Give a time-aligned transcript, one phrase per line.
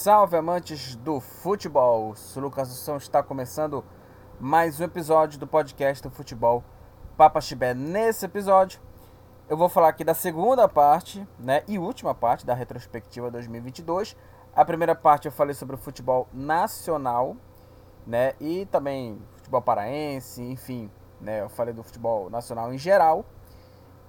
[0.00, 2.14] salve amantes do futebol!
[2.14, 3.84] O Lucas Assunção está começando
[4.40, 6.64] mais um episódio do podcast do futebol
[7.18, 7.74] Papa Chibé.
[7.74, 8.80] Nesse episódio,
[9.46, 14.16] eu vou falar aqui da segunda parte, né, e última parte da retrospectiva 2022.
[14.56, 17.36] A primeira parte eu falei sobre o futebol nacional,
[18.06, 23.22] né, e também futebol paraense, enfim, né, eu falei do futebol nacional em geral.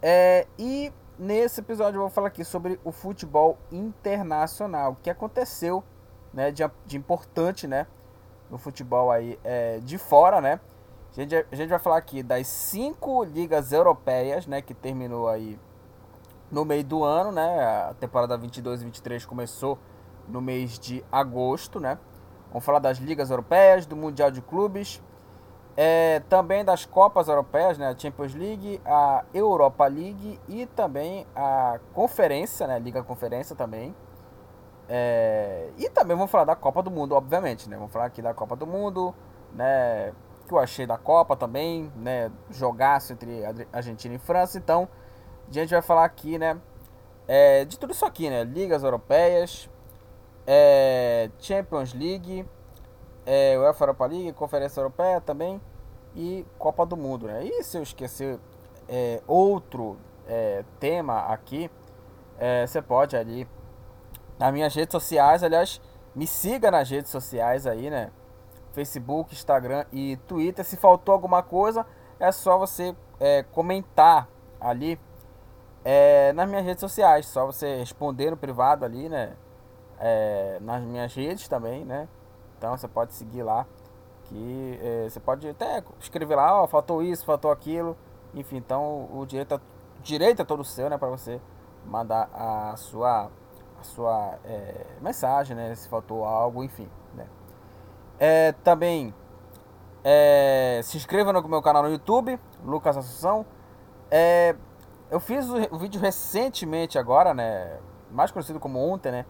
[0.02, 0.94] É, e
[1.24, 5.84] Nesse episódio eu vou falar aqui sobre o futebol internacional, que aconteceu
[6.34, 7.86] né, de, de importante né,
[8.50, 10.60] no futebol aí é, de fora, né?
[11.12, 15.60] A gente, a gente vai falar aqui das cinco ligas europeias, né, que terminou aí
[16.50, 17.64] no meio do ano, né?
[17.92, 19.78] A temporada 22 e 23 começou
[20.28, 22.00] no mês de agosto, né?
[22.48, 25.00] Vamos falar das ligas europeias, do Mundial de Clubes,
[25.78, 31.80] é, também das Copas Europeias, né, a Champions League, a Europa League e também a
[31.94, 33.96] Conferência, né, Liga Conferência também.
[34.94, 37.78] É, e também vamos falar da Copa do Mundo, obviamente, né?
[37.78, 39.16] Vamos falar aqui da Copa do Mundo,
[39.54, 40.12] né?
[40.46, 42.30] Que eu achei da Copa também, né?
[42.50, 43.42] Jogaço entre
[43.72, 44.58] Argentina e França.
[44.58, 44.90] Então,
[45.48, 46.60] a gente vai falar aqui, né?
[47.26, 48.44] É, de tudo isso aqui, né?
[48.44, 49.70] Ligas Europeias,
[50.46, 52.46] é, Champions League,
[53.26, 55.62] é, UEFA Europa League, Conferência Europeia também
[56.16, 57.44] e Copa do Mundo, né?
[57.44, 58.40] E se eu esquecer
[58.88, 59.98] é, outro
[60.28, 61.70] é, tema aqui,
[62.38, 63.48] é, você pode ali
[64.38, 65.80] nas minhas redes sociais, aliás,
[66.16, 68.12] me siga nas redes sociais aí, né?
[68.74, 70.66] Facebook, Instagram e Twitter.
[70.66, 71.86] Se faltou alguma coisa,
[72.20, 74.28] é só você é, comentar
[74.60, 75.00] ali
[75.84, 77.26] é, nas minhas redes sociais.
[77.28, 79.36] Só você responder no privado ali, né?
[80.62, 82.08] Nas minhas redes também, né?
[82.62, 83.66] Então você pode seguir lá.
[84.26, 87.98] Que é, você pode até escrever lá, ó, faltou isso, faltou aquilo.
[88.36, 89.60] Enfim, então o direito,
[90.04, 90.96] direito é todo seu, né?
[90.96, 91.42] Para você
[91.84, 93.32] mandar a sua,
[93.80, 95.74] a sua é, mensagem, né?
[95.74, 96.88] Se faltou algo, enfim.
[97.16, 97.28] Né?
[98.20, 99.12] É, também
[100.04, 103.44] é, se inscreva no meu canal no YouTube, Lucas Assunção.
[104.12, 104.56] É,
[105.10, 107.80] eu fiz o, o, vídeo recentemente agora, né?
[108.12, 109.26] Mais conhecido como ontem, né?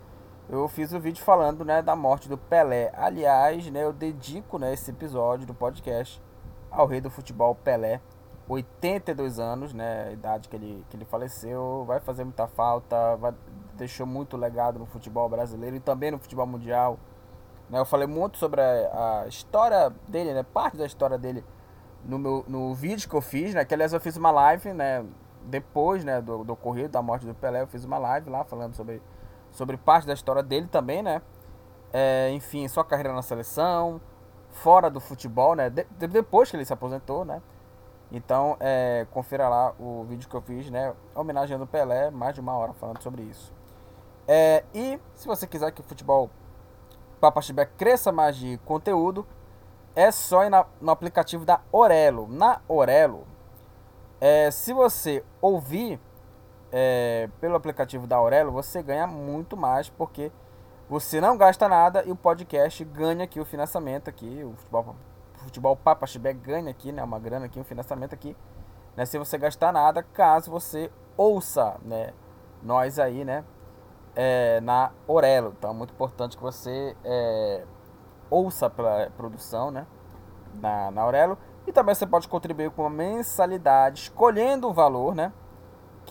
[0.52, 2.92] Eu fiz o um vídeo falando né, da morte do Pelé.
[2.94, 6.22] Aliás, né, eu dedico né, esse episódio do podcast
[6.70, 8.02] ao rei do futebol Pelé.
[8.50, 13.34] 82 anos, né, a idade que ele, que ele faleceu, vai fazer muita falta, vai,
[13.76, 17.00] deixou muito legado no futebol brasileiro e também no futebol mundial.
[17.70, 21.46] Né, eu falei muito sobre a, a história dele, né, parte da história dele
[22.04, 25.06] no, meu, no vídeo que eu fiz, né, que aliás eu fiz uma live, né,
[25.46, 28.76] depois né, do, do ocorrido da morte do Pelé, eu fiz uma live lá falando
[28.76, 29.02] sobre
[29.52, 31.22] sobre parte da história dele também, né?
[31.94, 34.00] É, enfim, sua carreira na seleção,
[34.50, 35.70] fora do futebol, né?
[35.70, 37.42] De, depois que ele se aposentou, né?
[38.12, 40.94] Então, é, confira lá o vídeo que eu fiz, né?
[41.16, 43.54] Homenageando o Pelé, mais de uma hora falando sobre isso.
[44.28, 46.30] É, e se você quiser que o futebol
[47.20, 49.26] Papa Chibé cresça mais de conteúdo,
[49.96, 52.28] é só ir na, no aplicativo da Orelo.
[52.28, 53.26] Na Orelo,
[54.20, 56.00] é, se você ouvir
[56.72, 60.32] é, pelo aplicativo da Aurelo, você ganha muito mais porque
[60.90, 64.96] você não gasta nada e o podcast ganha aqui o financiamento aqui, o futebol,
[65.38, 68.36] futebol Papa Chibé ganha aqui, né, uma grana aqui, um financiamento aqui,
[68.96, 72.14] né, você gastar nada, caso você ouça, né,
[72.62, 73.44] nós aí, né,
[74.16, 75.54] é, na Aurelo.
[75.58, 77.64] Então é muito importante que você é,
[78.30, 79.86] ouça pela produção, né,
[80.54, 81.38] na, na Aurelo.
[81.68, 85.32] E também você pode contribuir com uma mensalidade, escolhendo o valor, né,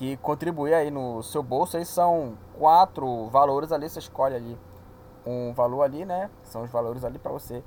[0.00, 1.76] que contribui aí no seu bolso.
[1.76, 4.58] Aí são quatro valores ali, você escolhe ali
[5.26, 6.30] um valor ali, né?
[6.42, 7.62] São os valores ali para você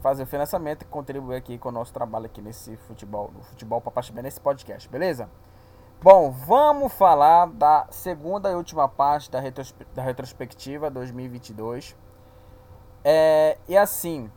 [0.00, 3.82] fazer o financiamento e contribuir aqui com o nosso trabalho aqui nesse futebol, no futebol
[3.82, 5.28] Papaxibé, nesse podcast, beleza?
[6.02, 11.94] Bom, vamos falar da segunda e última parte da, retrospe da retrospectiva 2022.
[13.04, 14.32] É, e assim,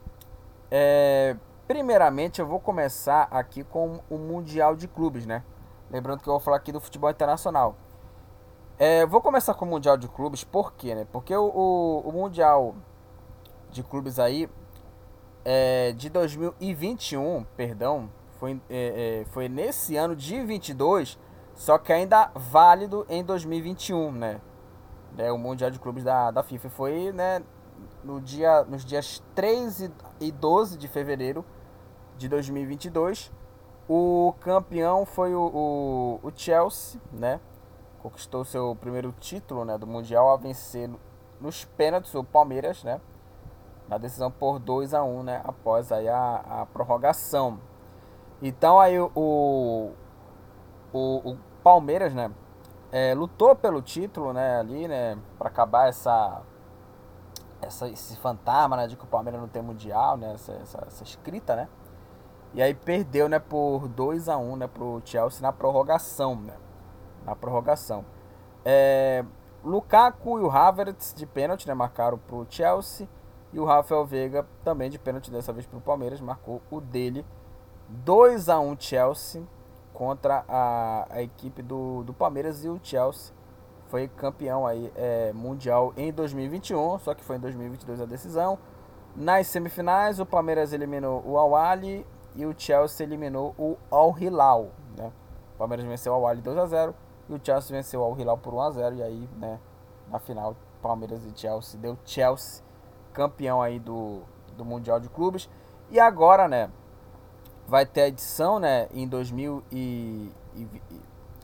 [0.69, 5.43] é, primeiramente eu vou começar aqui com o Mundial de Clubes, né?
[5.89, 7.75] Lembrando que eu vou falar aqui do futebol internacional.
[8.77, 10.93] É, vou começar com o Mundial de Clubes, por quê?
[10.93, 11.07] Né?
[11.11, 12.75] Porque o, o, o Mundial
[13.71, 14.49] de Clubes aí
[15.43, 21.17] é, de 2021, perdão, foi, é, é, foi nesse ano de 22,
[21.55, 24.41] só que ainda válido em 2021, né?
[25.17, 27.41] É, o Mundial de Clubes da, da FIFA foi né,
[28.03, 31.43] no dia, nos dias 13 e 12 de fevereiro
[32.17, 33.31] de 2022
[33.89, 37.39] o campeão foi o, o, o, Chelsea, né?
[38.01, 40.89] Conquistou seu primeiro título né, do Mundial a vencer
[41.39, 42.99] nos pênaltis o Palmeiras, né?
[43.87, 45.41] Na decisão por 2 a 1 né?
[45.43, 47.59] Após aí a, a prorrogação.
[48.41, 49.91] Então aí o, o,
[50.93, 52.31] o Palmeiras, né?
[52.91, 54.59] É, lutou pelo título, né?
[54.59, 55.17] Ali, né?
[55.37, 56.43] Para acabar essa
[57.61, 61.03] essa, esse fantasma né, de que o Palmeiras não tem mundial, né, essa, essa, essa
[61.03, 61.67] escrita, né?
[62.57, 66.55] E aí perdeu, né, por 2 a 1 um, né, pro Chelsea na prorrogação, né?
[67.23, 68.03] Na prorrogação.
[68.65, 69.23] É,
[69.63, 73.07] Lukaku e o Havertz de pênalti, né, marcaram pro Chelsea.
[73.53, 77.23] E o Rafael Veiga também de pênalti dessa vez pro Palmeiras, marcou o dele.
[77.89, 79.43] 2 a 1 Chelsea
[79.93, 83.35] contra a, a equipe do, do Palmeiras e o Chelsea
[83.85, 88.57] foi campeão aí é, mundial em 2021, só que foi em 2022 a decisão.
[89.15, 91.55] Nas semifinais, o Palmeiras eliminou o Al
[92.35, 94.69] e o Chelsea eliminou o Al Hilal.
[94.97, 95.11] Né?
[95.55, 96.95] O Palmeiras venceu o Al 2 a 0
[97.29, 99.59] e o Chelsea venceu o Al Hilal por 1 a 0 e aí, né,
[100.09, 102.63] na final, Palmeiras e Chelsea deu Chelsea
[103.13, 104.21] campeão aí do,
[104.55, 105.49] do Mundial de Clubes.
[105.89, 106.69] E agora, né,
[107.67, 110.67] vai ter a edição, né, em 2000 e, e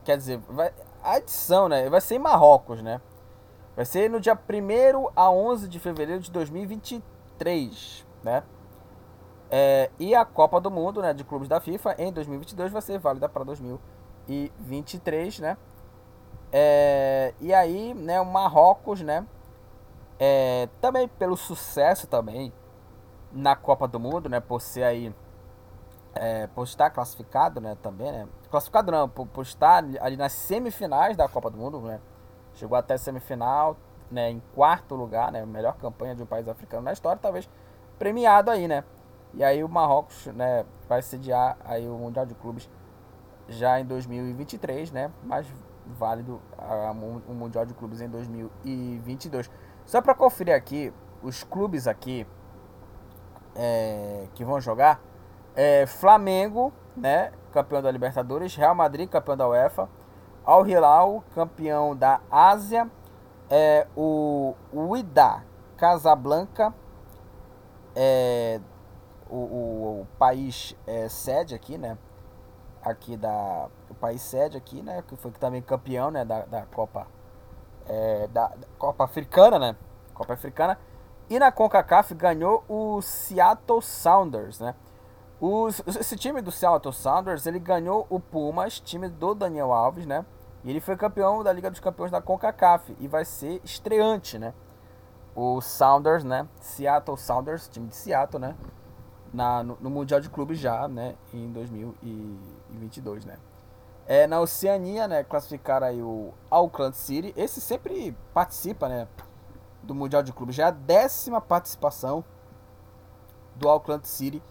[0.03, 0.71] quer dizer, vai,
[1.01, 3.01] a edição, né, vai ser em Marrocos, né?
[3.75, 8.43] Vai ser no dia 1 a 11 de fevereiro de 2023, né?
[9.55, 12.97] É, e a Copa do Mundo, né, de clubes da FIFA em 2022 vai ser
[12.97, 15.55] válida para 2023, né?
[16.51, 19.23] É, e aí, né, o Marrocos, né,
[20.19, 22.51] é, também pelo sucesso também
[23.31, 25.13] na Copa do Mundo, né, por ser aí
[26.15, 28.27] é, por estar classificado, né, também, né?
[28.49, 32.01] Classificado não, por, por estar ali nas semifinais da Copa do Mundo, né?
[32.55, 33.77] Chegou até semifinal,
[34.09, 37.47] né, em quarto lugar, né, melhor campanha de um país africano na história, talvez
[37.99, 38.83] premiado aí, né?
[39.33, 42.69] E aí o Marrocos, né, vai sediar aí o Mundial de Clubes
[43.47, 45.11] já em 2023, né?
[45.23, 45.47] Mas
[45.85, 46.41] válido
[47.27, 49.49] o Mundial de Clubes em 2022.
[49.85, 52.25] Só para conferir aqui os clubes aqui
[53.55, 55.01] é, que vão jogar
[55.55, 59.89] é, Flamengo, né, campeão da Libertadores, Real Madrid, campeão da UEFA,
[60.45, 62.89] Al Hilal, campeão da Ásia,
[63.49, 65.43] é, o, o Ida
[65.77, 66.73] Casablanca,
[67.95, 68.59] é,
[69.33, 71.97] o, o, o país é, sede aqui, né,
[72.81, 77.07] aqui da, o país sede aqui, né, que foi também campeão, né, da, da Copa,
[77.87, 79.75] é, da, da Copa Africana, né,
[80.13, 80.77] Copa Africana,
[81.29, 84.75] e na CONCACAF ganhou o Seattle Sounders, né,
[85.41, 90.25] os, esse time do Seattle Sounders, ele ganhou o Pumas, time do Daniel Alves, né?
[90.63, 94.53] E ele foi campeão da Liga dos Campeões da CONCACAF e vai ser estreante, né?
[95.35, 96.47] O Sounders, né?
[96.61, 98.55] Seattle Sounders, time de Seattle, né?
[99.33, 101.15] Na, no, no Mundial de Clubes já, né?
[101.33, 103.37] Em 2022, né?
[104.05, 105.23] É, na Oceania, né?
[105.23, 107.33] Classificaram aí o Auckland City.
[107.35, 109.07] Esse sempre participa, né?
[109.81, 110.55] Do Mundial de Clubes.
[110.55, 112.23] Já é a décima participação
[113.55, 114.41] do Auckland City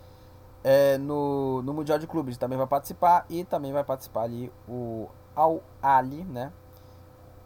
[0.64, 5.08] é, no, no Mundial de Clubes também vai participar e também vai participar ali o
[5.35, 6.52] Al Ali, né?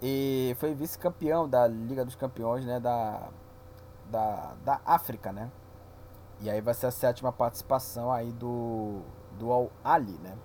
[0.02, 2.78] E foi vice-campeão da Liga dos Campeões, né?
[2.78, 3.28] Da,
[4.10, 5.50] da, da África, né?
[6.40, 9.00] E aí vai ser a sétima participação aí do,
[9.38, 10.36] do Al Ali, né?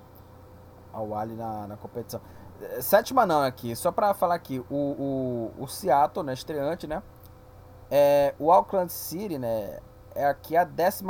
[0.93, 2.21] Al Ali na, na competição.
[2.61, 7.01] É, sétima não aqui, só para falar aqui, o, o, o Seattle, né, estreante, né?
[7.89, 9.79] É, o Auckland City, né,
[10.15, 11.03] é aqui a 11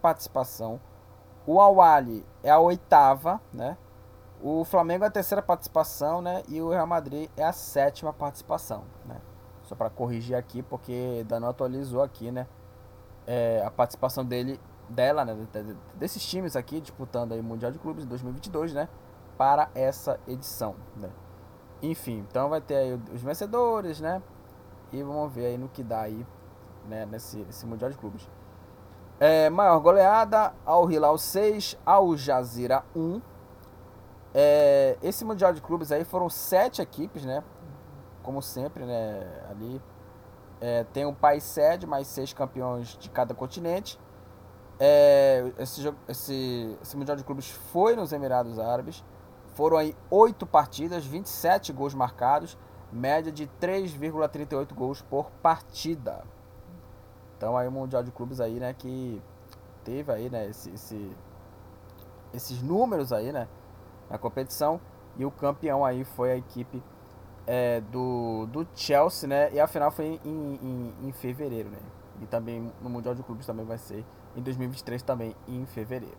[0.00, 0.80] participação.
[1.46, 3.76] O Awali é a oitava, né?
[4.42, 6.42] O Flamengo é a terceira participação, né?
[6.48, 9.20] E o Real Madrid é a sétima participação, né?
[9.62, 12.46] Só para corrigir aqui, porque Dano atualizou aqui, né?
[13.26, 15.36] É, a participação dele, dela, né?
[15.94, 18.88] Desses times aqui disputando aí o Mundial de Clubes em 2022, né?
[19.38, 21.10] Para essa edição, né?
[21.82, 24.22] Enfim, então vai ter aí os vencedores, né?
[24.92, 26.26] E vamos ver aí no que dá aí
[26.88, 28.28] né, nesse, nesse Mundial de Clubes.
[29.18, 33.20] É, maior goleada, Al Hilal 6, Al Jazeera 1.
[34.34, 37.42] É, esse Mundial de Clubes aí foram sete equipes, né?
[38.22, 39.46] Como sempre, né?
[39.50, 39.80] Ali
[40.64, 44.00] é, tem um país sede, mais seis campeões de cada continente.
[44.80, 49.04] É, esse, esse, esse Mundial de Clubes foi nos Emirados Árabes.
[49.52, 52.56] Foram aí oito partidas, 27 gols marcados,
[52.90, 56.24] média de 3,38 gols por partida.
[57.36, 59.22] Então aí o Mundial de Clubes aí, né, que
[59.84, 61.14] teve aí, né, esse, esse,
[62.32, 63.46] esses números aí, né,
[64.08, 64.80] na competição.
[65.18, 66.82] E o campeão aí foi a equipe
[67.46, 71.78] é, do, do Chelsea, né, e a final foi em, em, em fevereiro, né.
[72.20, 74.04] E também no Mundial de Clubes também vai ser
[74.36, 76.16] em 2023 também em fevereiro.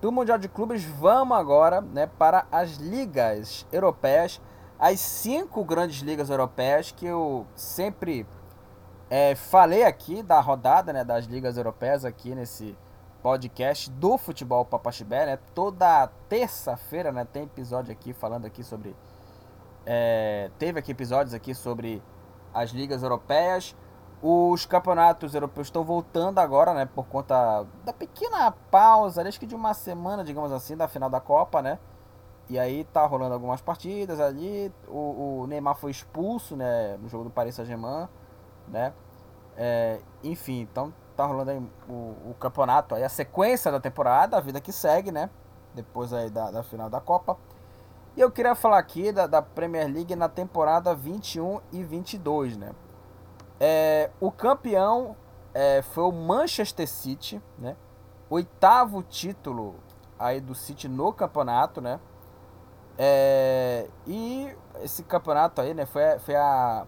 [0.00, 4.40] Do Mundial de Clubes, vamos agora né, para as ligas europeias.
[4.78, 8.26] As cinco grandes ligas europeias que eu sempre
[9.08, 12.76] é, falei aqui da rodada né, das ligas europeias aqui nesse
[13.22, 15.38] podcast do futebol Papaxibé, né?
[15.54, 18.94] Toda terça-feira né, tem episódio aqui falando aqui sobre...
[19.86, 22.02] É, teve aqui episódios aqui sobre
[22.52, 23.76] as ligas europeias.
[24.20, 26.86] Os campeonatos europeus estão voltando agora, né?
[26.86, 31.20] Por conta da pequena pausa, acho que de uma semana, digamos assim, da final da
[31.20, 31.78] Copa, né?
[32.48, 34.72] E aí tá rolando algumas partidas ali.
[34.88, 36.96] O, o Neymar foi expulso, né?
[36.96, 38.08] No jogo do Paris Saint-Germain,
[38.68, 38.92] né?
[39.56, 41.92] É, enfim, então tá rolando aí o,
[42.30, 45.30] o, campeonato, aí a sequência da temporada, a vida que segue, né?
[45.74, 47.38] Depois aí da, da final da Copa.
[48.16, 52.72] E eu queria falar aqui da, da Premier League na temporada 21 e 22, né?
[53.60, 55.14] É, o campeão
[55.52, 57.76] é, foi o Manchester City, né?
[58.30, 59.74] Oitavo título
[60.18, 62.00] aí do City no campeonato, né?
[62.96, 65.84] É, e esse campeonato aí, né?
[65.84, 66.86] Foi, foi a,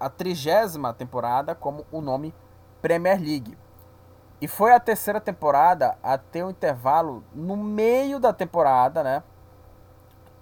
[0.00, 2.34] a trigésima temporada como o nome
[2.80, 3.58] Premier League.
[4.40, 9.22] E foi a terceira temporada a ter um intervalo no meio da temporada, né?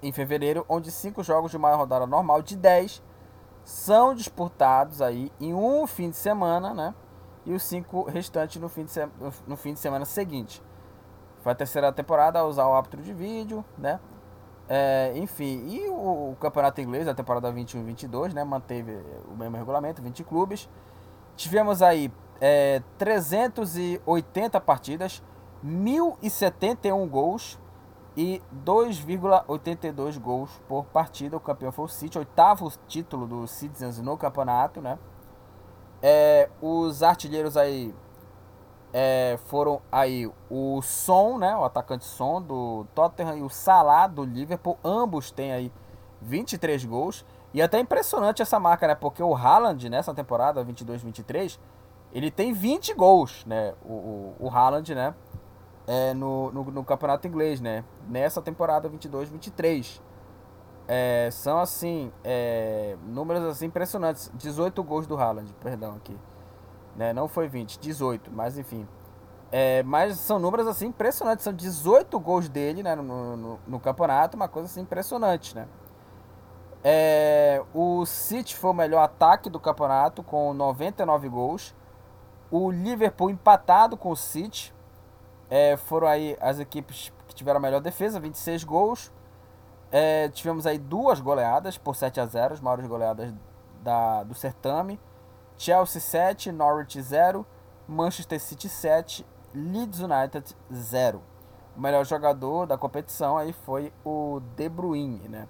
[0.02, 3.02] Em fevereiro, onde cinco jogos de uma rodada normal de 10
[3.64, 6.94] são disputados aí em um fim de semana, né?
[7.44, 9.08] E os cinco restantes no fim de, se...
[9.46, 10.62] no fim de semana seguinte.
[11.42, 14.00] Foi a terceira temporada a usar o árbitro de vídeo, né?
[14.68, 18.42] É, enfim, e o, o, campeonato inglês, a temporada 21-22, né?
[18.42, 19.00] Manteve
[19.30, 20.68] o mesmo regulamento, 20 clubes.
[21.36, 25.22] Tivemos aí é, 380 partidas,
[25.64, 27.58] 1.071 gols,
[28.16, 31.37] e 2,82 gols por partida.
[31.37, 34.99] O campeão foi o City, oitavo título do Citizens no campeonato, né?
[36.02, 37.94] É, os artilheiros aí
[38.92, 41.54] é, foram aí o Son, né?
[41.56, 44.78] O atacante Son do Tottenham e o Salah do Liverpool.
[44.82, 45.73] Ambos têm aí
[46.23, 47.25] 23 gols.
[47.52, 48.94] E até impressionante essa marca, né?
[48.94, 51.58] Porque o Haaland nessa temporada 22-23
[52.12, 53.75] ele tem 20 gols, né?
[53.85, 55.14] O, o, o Haaland, né?
[55.87, 57.85] É, no, no, no, campeonato inglês, né?
[58.09, 60.00] Nessa temporada 22-23.
[60.88, 64.31] É, são assim, é, números assim impressionantes.
[64.35, 66.16] 18 gols do Haaland, perdão aqui.
[66.97, 67.12] Né?
[67.12, 68.87] Não foi 20, 18, mas enfim.
[69.52, 71.45] É, mas são números assim impressionantes.
[71.45, 75.69] São 18 gols dele né, no, no, no campeonato, uma coisa assim impressionante, né?
[76.88, 81.75] É, o City foi o melhor ataque do campeonato com 99 gols.
[82.49, 84.73] O Liverpool empatado com o City
[85.48, 89.12] é, foram aí as equipes que tiveram a melhor defesa, 26 gols.
[89.90, 93.32] É, tivemos aí duas goleadas por 7 a 0, as maiores goleadas
[93.82, 95.00] da, do certame.
[95.56, 97.46] Chelsea 7, Norwich 0,
[97.88, 99.24] Manchester City 7,
[99.54, 101.22] Leeds United 0.
[101.76, 105.48] O melhor jogador da competição aí foi o De Bruyne, né?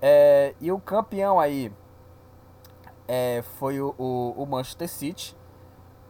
[0.00, 1.72] É, e o campeão aí
[3.06, 5.36] é, foi o, o, o Manchester City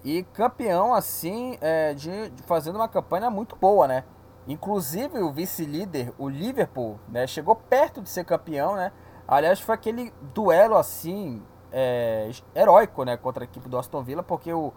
[0.04, 4.04] e campeão, assim, é, de, de, fazendo uma campanha muito boa, né?
[4.48, 7.26] Inclusive o vice-líder, o Liverpool, né?
[7.26, 8.92] Chegou perto de ser campeão, né?
[9.26, 11.40] Aliás, foi aquele duelo, assim,
[11.70, 13.16] é, heróico, né?
[13.16, 14.72] Contra a equipe do Aston Villa, porque o,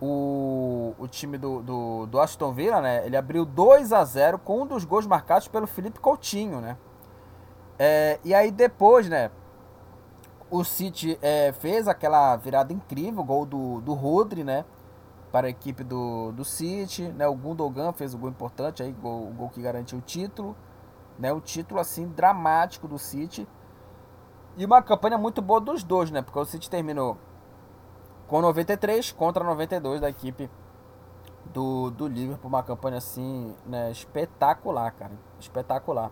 [0.00, 3.06] o, o time do, do, do Aston Villa, né?
[3.06, 6.76] Ele abriu 2 a 0 com um dos gols marcados pelo Felipe Coutinho, né?
[7.78, 9.30] É, e aí depois, né?
[10.50, 14.64] O City é, fez aquela virada incrível, gol do, do Rodri, né?
[15.30, 17.26] Para a equipe do, do City, né?
[17.26, 20.56] O Gundogan fez o gol importante aí, gol, o gol que garantiu o título,
[21.18, 21.32] né?
[21.32, 23.46] O título assim dramático do City.
[24.56, 26.20] E uma campanha muito boa dos dois, né?
[26.20, 27.16] Porque o City terminou
[28.26, 30.50] com 93 contra 92 da equipe
[31.52, 36.10] do, do Liverpool, uma campanha assim, né, espetacular, cara, espetacular.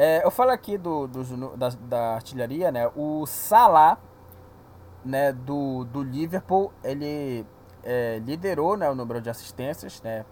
[0.00, 2.88] É, eu falo aqui do, do da, da, artilharia, né?
[2.94, 3.98] O Salah,
[5.04, 7.44] né, do, do Liverpool, ele
[7.82, 10.24] é, liderou né, o número de assistências, né?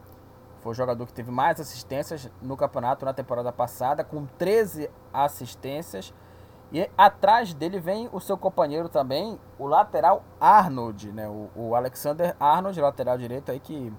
[0.60, 6.14] Foi o jogador que teve mais assistências no campeonato na temporada passada, com 13 assistências.
[6.72, 11.28] E atrás dele vem o seu companheiro também, o lateral Arnold, né?
[11.28, 13.92] O, o Alexander Arnold, lateral direito aí que,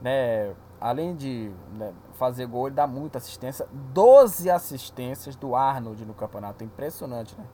[0.00, 3.68] né, além de né, fazer gol, ele dá muita assistência.
[3.70, 6.64] 12 assistências do Arnold no campeonato.
[6.64, 7.46] Impressionante, né?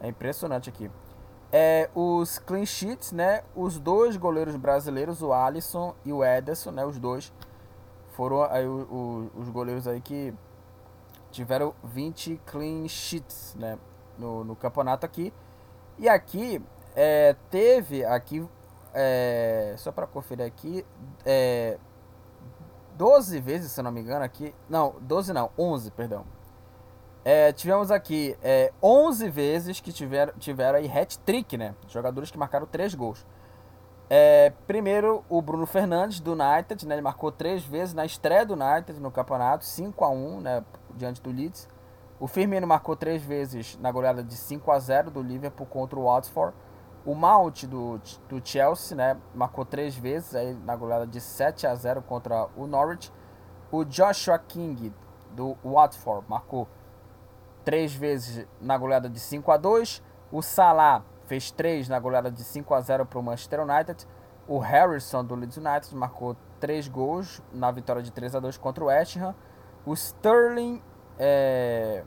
[0.00, 0.90] É impressionante aqui.
[1.52, 3.44] É, os clean sheets, né?
[3.54, 6.84] Os dois goleiros brasileiros, o Alisson e o Ederson, né?
[6.84, 7.32] Os dois
[8.14, 10.34] foram aí o, o, os goleiros aí que
[11.30, 13.78] tiveram 20 clean sheets, né?
[14.18, 15.32] No, no campeonato aqui.
[15.98, 16.60] E aqui
[16.96, 18.44] é, teve aqui
[18.92, 20.84] é, só para conferir aqui
[21.24, 21.78] é,
[22.96, 24.54] 12 vezes, se eu não me engano, aqui.
[24.68, 26.24] Não, 12 não, 11, perdão.
[27.24, 31.74] É, tivemos aqui é, 11 vezes que tiveram, tiveram aí hat-trick, né?
[31.88, 33.26] Jogadores que marcaram 3 gols.
[34.08, 36.94] É, primeiro, o Bruno Fernandes, do United, né?
[36.94, 40.64] Ele marcou 3 vezes na estreia do United no campeonato, 5 a 1 né?
[40.94, 41.68] Diante do Leeds.
[42.18, 46.04] O Firmino marcou 3 vezes na goleada de 5 a 0 do Liverpool contra o
[46.04, 46.56] Watford.
[47.06, 51.74] O Mount do, do Chelsea, né, marcou três vezes aí na goleada de 7 a
[51.74, 53.12] 0 contra o Norwich.
[53.70, 54.92] O Joshua King
[55.30, 56.68] do Watford marcou
[57.64, 60.02] três vezes na goleada de 5 a 2.
[60.32, 64.04] O Salah fez três na goleada de 5 a 0 para o Manchester United.
[64.48, 68.82] O Harrison do Leeds United marcou três gols na vitória de 3 a 2 contra
[68.82, 69.34] o West Ham.
[69.84, 70.82] O Sterling
[71.18, 72.04] é,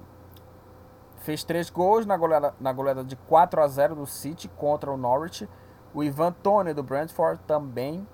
[1.20, 4.98] fez três gols na goleada, na goleada de 4 a 0 do City contra o
[4.98, 5.48] Norwich.
[5.94, 8.08] O Ivan Tony do Brentford também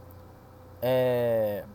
[0.81, 1.65] é,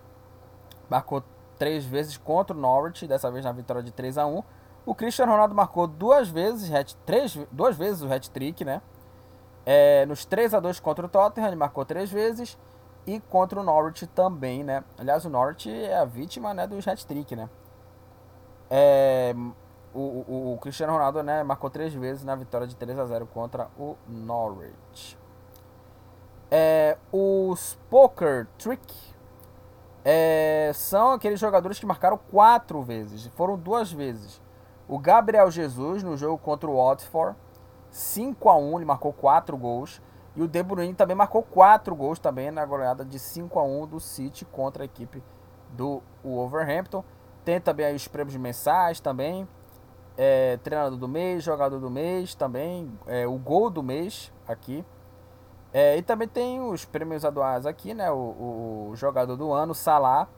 [0.88, 1.22] marcou
[1.58, 4.42] três vezes contra o Norwich, dessa vez na vitória de 3 a 1
[4.86, 8.80] O Cristiano Ronaldo marcou duas vezes, hat, três, duas vezes o hat-trick, né?
[9.66, 12.58] É, nos 3 a 2 contra o Tottenham, ele marcou três vezes.
[13.06, 14.84] E contra o Norwich também, né?
[14.98, 17.48] Aliás, o Norwich é a vítima né, do hat-trick, né?
[18.70, 19.34] É,
[19.94, 23.26] o, o, o, Cristiano Ronaldo né, marcou três vezes na vitória de 3 a 0
[23.26, 25.18] contra o Norwich.
[26.50, 28.94] É, os Poker Trick
[30.04, 33.26] é, são aqueles jogadores que marcaram quatro vezes.
[33.34, 34.40] Foram duas vezes.
[34.88, 37.36] O Gabriel Jesus no jogo contra o Watford,
[37.90, 40.02] 5 a 1 ele marcou quatro gols.
[40.34, 43.86] E o De Bruyne também marcou quatro gols também na goleada de 5 a 1
[43.86, 45.22] do City contra a equipe
[45.70, 47.04] do Wolverhampton.
[47.44, 49.48] Tem também aí os prêmios mensais também.
[50.22, 52.92] É, treinador do mês, jogador do mês também.
[53.06, 54.84] É, o gol do mês aqui.
[55.72, 58.10] É, e também tem os prêmios aduais aqui, né?
[58.10, 60.28] O, o, jogador do ano, Salah.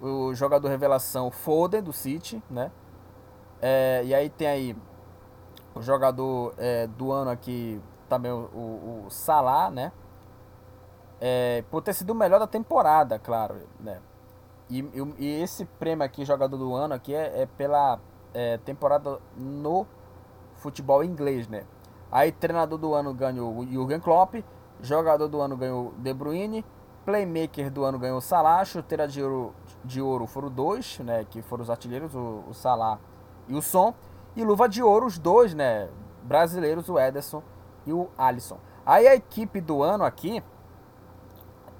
[0.00, 2.72] O jogador revelação, Foden, do City, né?
[3.60, 4.76] É, e aí tem aí
[5.72, 9.92] o jogador é, do ano aqui, também o, o, Salah, né?
[11.20, 14.00] É, por ter sido o melhor da temporada, claro, né?
[14.68, 14.80] E,
[15.16, 18.00] e, esse prêmio aqui, jogador do ano, aqui é pela
[18.34, 19.86] é, temporada no
[20.56, 21.64] futebol inglês, né?
[22.10, 24.34] Aí treinador do ano ganhou o Jürgen Klopp,
[24.80, 26.64] jogador do ano ganhou De Bruyne,
[27.04, 31.24] playmaker do ano ganhou o Salah, chuteira de ouro, de ouro foram dois, né?
[31.28, 32.98] Que foram os artilheiros, o, o Salah
[33.48, 33.94] e o Son.
[34.36, 35.88] E luva de ouro, os dois, né?
[36.22, 37.42] Brasileiros, o Ederson
[37.86, 38.58] e o Alisson.
[38.84, 40.42] Aí a equipe do ano aqui,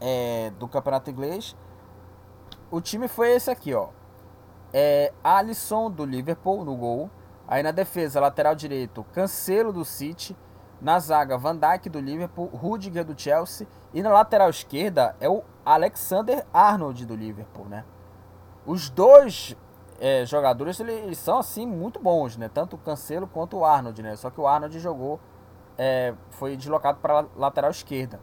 [0.01, 1.57] é, do Campeonato Inglês,
[2.71, 3.89] o time foi esse aqui, ó.
[4.73, 7.11] É Alisson do Liverpool no gol.
[7.47, 10.37] Aí na defesa, lateral direito, Cancelo do City.
[10.81, 13.69] Na zaga, Van Dijk do Liverpool, Rudiger do Chelsea.
[13.95, 17.85] E na lateral esquerda é o Alexander Arnold do Liverpool, né?
[18.67, 19.57] Os dois
[20.01, 22.51] é, jogadores eles são assim muito bons, né?
[22.53, 24.17] Tanto o Cancelo quanto o Arnold, né?
[24.17, 25.21] Só que o Arnold jogou,
[25.79, 28.19] é, foi deslocado para lateral esquerda.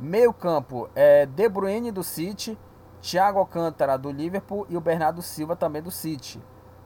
[0.00, 2.58] Meio campo é De Bruyne do City,
[3.02, 6.40] Thiago Alcântara do Liverpool e o Bernardo Silva também do City.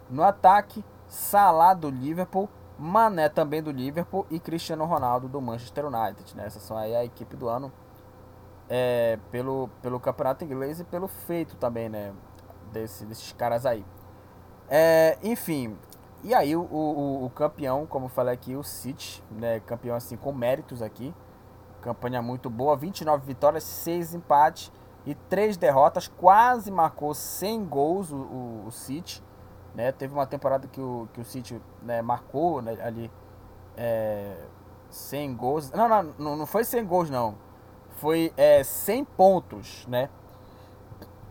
[0.09, 2.48] No ataque, Salah do Liverpool,
[2.79, 6.35] Mané também do Liverpool e Cristiano Ronaldo do Manchester United.
[6.35, 6.46] Né?
[6.46, 7.70] Essas são aí a equipe do ano
[8.68, 12.14] é, pelo, pelo campeonato inglês e pelo feito também, né?
[12.72, 13.85] Desse, desses caras aí.
[14.68, 15.79] É, enfim,
[16.24, 19.61] e aí o, o, o, campeão, como eu falei aqui, o City, né?
[19.61, 21.14] Campeão assim com méritos aqui.
[21.81, 24.72] Campanha muito boa, 29 vitórias, 6 empates
[25.07, 29.23] e três derrotas, quase marcou 100 gols o, o, o City.
[29.73, 29.92] Né?
[29.92, 33.11] Teve uma temporada que o, que o City né, marcou né, ali
[33.77, 34.37] é,
[34.90, 35.71] 100 gols.
[35.71, 35.88] Não,
[36.19, 37.37] não, não foi 100 gols, não.
[37.99, 40.11] Foi é, 100 pontos, né?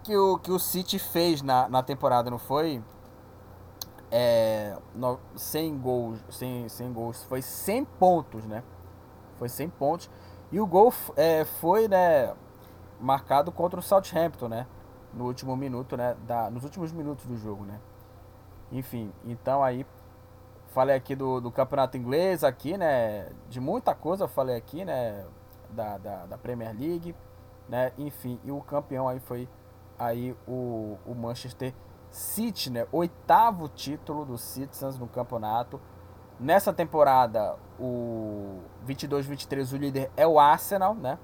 [0.04, 2.82] Que o, que o City fez na, na temporada, não foi?
[4.10, 8.64] É, no, 100 gols, 100, 100 gols, foi 100 pontos, né?
[9.38, 10.10] Foi 100 pontos.
[10.52, 12.34] E o gol é, foi, né?
[13.06, 14.68] Marcado contra o Southampton, né?
[15.14, 16.16] No último minuto, né?
[16.28, 17.80] Da, nos últimos minutos do jogo, né?
[18.72, 19.86] Enfim, então aí
[20.70, 23.30] falei aqui do, do campeonato inglês aqui, né?
[23.48, 25.26] De muita coisa falei aqui, né?
[25.70, 27.16] Da, da, da, Premier League,
[27.70, 27.92] né?
[27.98, 29.48] Enfim, e o campeão aí foi
[29.98, 31.74] aí o, o Manchester
[32.10, 32.88] City, né?
[32.92, 35.80] Oitavo título do Citizens no campeonato.
[36.40, 41.18] Nessa temporada, o 22-23 o líder é o Arsenal, né?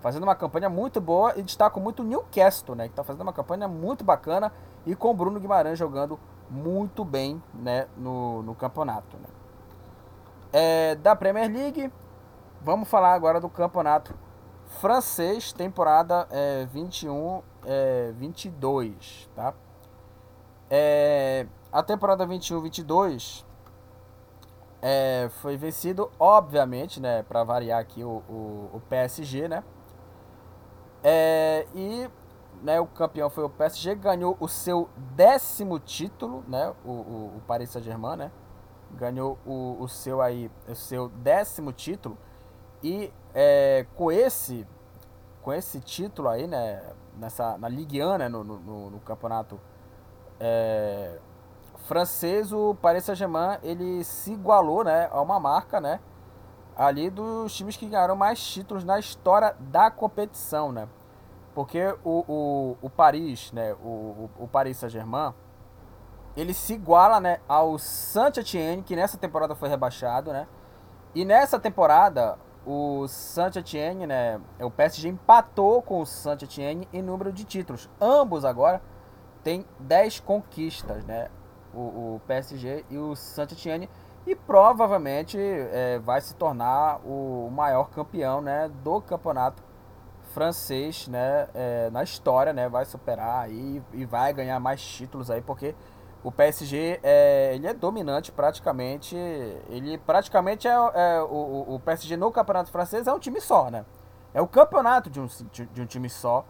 [0.00, 3.32] Fazendo uma campanha muito boa e destaco muito o Newcastle, né, que está fazendo uma
[3.32, 4.52] campanha muito bacana
[4.86, 6.18] e com o Bruno Guimarães jogando
[6.50, 9.16] muito bem né, no, no campeonato.
[9.16, 9.28] Né.
[10.52, 11.92] É, da Premier League,
[12.60, 14.14] vamos falar agora do campeonato
[14.80, 19.52] francês, temporada é, 21, é, 22, tá?
[20.70, 23.44] É, a temporada 21-22
[24.80, 29.62] é, foi vencido, obviamente, né, para variar aqui o, o, o PSG, né?
[31.02, 32.10] É, e
[32.62, 37.42] né, o campeão foi o PSG, ganhou o seu décimo título, né, o, o, o
[37.46, 38.32] Paris Saint-Germain, né,
[38.92, 42.18] ganhou o, o seu aí, o seu décimo título.
[42.82, 44.66] E é, com esse
[45.42, 46.82] com esse título aí, né,
[47.16, 49.58] nessa na Ligue 1, né, no, no, no campeonato
[50.38, 51.18] é,
[51.86, 56.00] francês, o Paris Saint-Germain ele se igualou, né, a uma marca, né,
[56.76, 60.88] ali dos times que ganharam mais títulos na história da competição, né?
[61.54, 65.34] Porque o, o, o Paris, né, o, o Paris Saint-Germain,
[66.36, 70.46] ele se iguala, né, ao Saint-Étienne, que nessa temporada foi rebaixado, né?
[71.14, 77.44] E nessa temporada, o Saint-Étienne, né, o PSG empatou com o Saint-Étienne em número de
[77.44, 77.90] títulos.
[78.00, 78.80] Ambos agora
[79.42, 81.28] têm 10 conquistas, né?
[81.74, 83.88] O, o PSG e o Saint-Étienne
[84.26, 89.62] e provavelmente é, vai se tornar o maior campeão, né, do campeonato
[90.32, 95.40] francês, né, é, na história, né, vai superar aí e vai ganhar mais títulos aí,
[95.40, 95.74] porque
[96.22, 99.16] o PSG é, ele é dominante praticamente,
[99.68, 103.84] ele praticamente é, é o, o, PSG no campeonato francês é um time só, né,
[104.34, 106.44] é o campeonato de um, de um time só,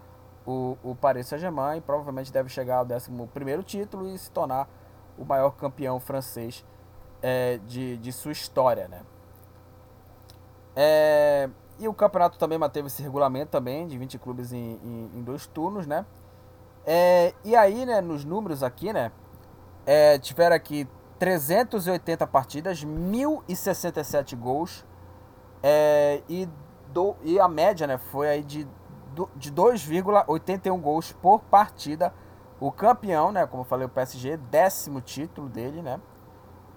[0.45, 4.69] o, o Paris Saint-Germain, provavelmente deve chegar ao 11 primeiro título e se tornar
[5.17, 6.65] o maior campeão francês
[7.23, 9.03] é, de, de sua história, né.
[10.75, 15.23] É, e o campeonato também manteve esse regulamento também, de 20 clubes em, em, em
[15.23, 16.05] dois turnos, né?
[16.85, 19.11] É, e aí, né, nos números aqui, né?
[19.87, 20.87] É, tiveram aqui
[21.19, 24.85] 380 partidas, 1.067 gols.
[25.63, 26.49] É, e,
[26.93, 28.67] do, e a média, né, foi aí de,
[29.37, 32.13] de 2,81 gols por partida.
[32.59, 36.01] O campeão, né, como eu falei, o PSG, décimo título dele, né?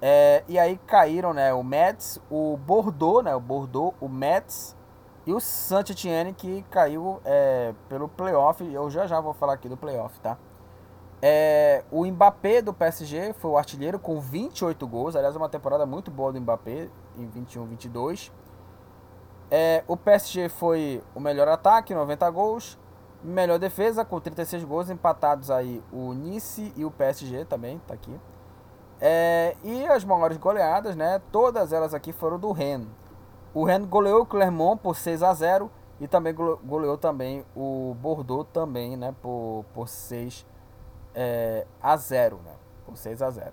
[0.06, 4.76] É, e aí caíram, né, o Metz, o Bordeaux, né, o Bordeaux, o Metz
[5.26, 8.62] e o Saint-Etienne que caiu é, pelo playoff.
[8.62, 10.38] Eu já já vou falar aqui do playoff, tá?
[11.22, 15.16] É, o Mbappé do PSG foi o artilheiro com 28 gols.
[15.16, 18.30] Aliás, uma temporada muito boa do Mbappé em 21-22.
[19.50, 22.78] É, o PSG foi o melhor ataque, 90 gols.
[23.24, 28.20] Melhor defesa com 36 gols, empatados aí o Nice e o PSG também, tá aqui.
[29.06, 31.22] É, e as maiores goleadas, né?
[31.30, 32.88] Todas elas aqui foram do Rennes.
[33.54, 38.48] O Rennes goleou o Clermont por 6 a 0 e também goleou também o Bordeaux
[38.54, 40.46] também, né, por, por 6
[41.14, 42.54] é, a 0, né?
[42.86, 43.52] Por 6 a 0.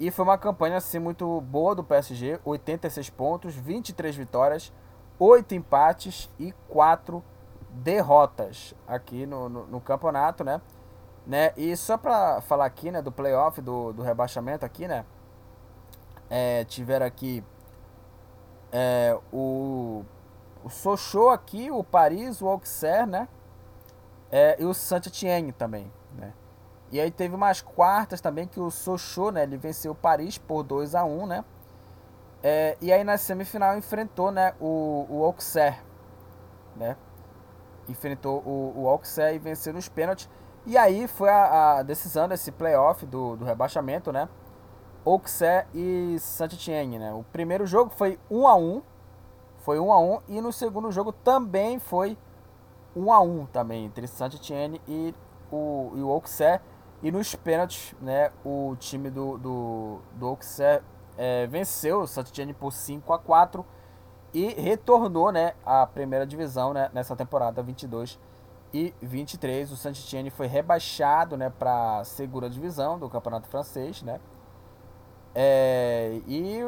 [0.00, 4.72] E foi uma campanha assim muito boa do PSG, 86 pontos, 23 vitórias,
[5.18, 7.22] 8 empates e 4
[7.68, 10.62] derrotas aqui no, no, no campeonato, né?
[11.26, 11.52] Né?
[11.56, 15.04] E só para falar aqui, né, do playoff, do, do rebaixamento aqui, né?
[16.28, 17.44] É, tiveram aqui
[18.72, 20.04] é, o,
[20.64, 23.28] o Sochaux aqui, o Paris, o Auxerre, né?
[24.30, 26.32] É, e o Saint-Étienne também, né?
[26.90, 29.44] E aí teve umas quartas também que o Sochaux, né?
[29.44, 31.44] Ele venceu o Paris por 2 a 1 né?
[32.42, 34.54] É, e aí na semifinal enfrentou, né?
[34.60, 35.80] O, o Auxerre,
[36.76, 36.96] né?
[37.88, 40.28] Enfrentou o, o Auxerre e venceu nos pênaltis.
[40.66, 44.28] E aí foi a, a decisão desse playoff do, do rebaixamento, né?
[45.04, 47.12] Auxerre e Saint-Étienne, né?
[47.12, 48.82] O primeiro jogo foi 1 a 1,
[49.58, 52.16] foi 1 a 1 e no segundo jogo também foi
[52.96, 55.14] 1 a 1 também entre Saint-Étienne e
[55.52, 56.62] o, e o Auxerre
[57.02, 60.82] e nos pênaltis, né, o time do, do, do Auxerre
[61.18, 63.64] é, venceu o Saint-Étienne por 5 a 4
[64.32, 68.18] e retornou, né, à primeira divisão, né, nessa temporada 22
[68.74, 69.70] e 23.
[69.70, 74.20] O Saint-Étienne foi rebaixado, né, para a segunda divisão do Campeonato Francês, né?
[75.36, 76.60] É, e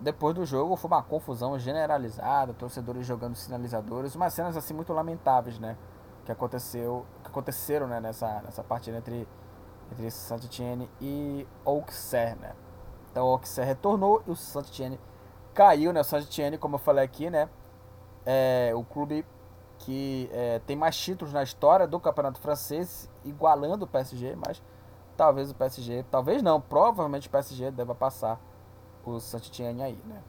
[0.00, 5.58] depois do jogo foi uma confusão generalizada, torcedores jogando sinalizadores, umas cenas assim muito lamentáveis,
[5.58, 5.76] né?
[6.24, 9.26] Que aconteceu, que aconteceram, né, nessa, nessa partida entre
[9.92, 12.52] entre Saint-Étienne e Auxerre, né?
[13.10, 14.98] Então o Auxerre retornou e o Saint-Étienne
[15.54, 16.00] caiu, né?
[16.00, 17.48] O Saint-Étienne, como eu falei aqui, né?
[18.24, 19.24] É o clube
[19.82, 24.62] que é, tem mais títulos na história do Campeonato Francês, igualando o PSG, mas
[25.16, 28.40] talvez o PSG, talvez não, provavelmente o PSG deva passar
[29.04, 30.22] o Saint-Étienne aí, né?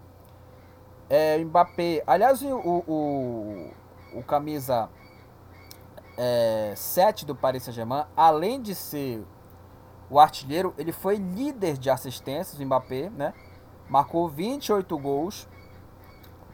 [1.09, 3.71] É, Mbappé, aliás, o, o,
[4.15, 4.89] o camisa
[6.17, 9.23] é, 7 do Paris Saint-Germain, além de ser
[10.09, 13.33] o artilheiro, ele foi líder de assistências, o Mbappé, né?
[13.87, 15.47] Marcou 28 gols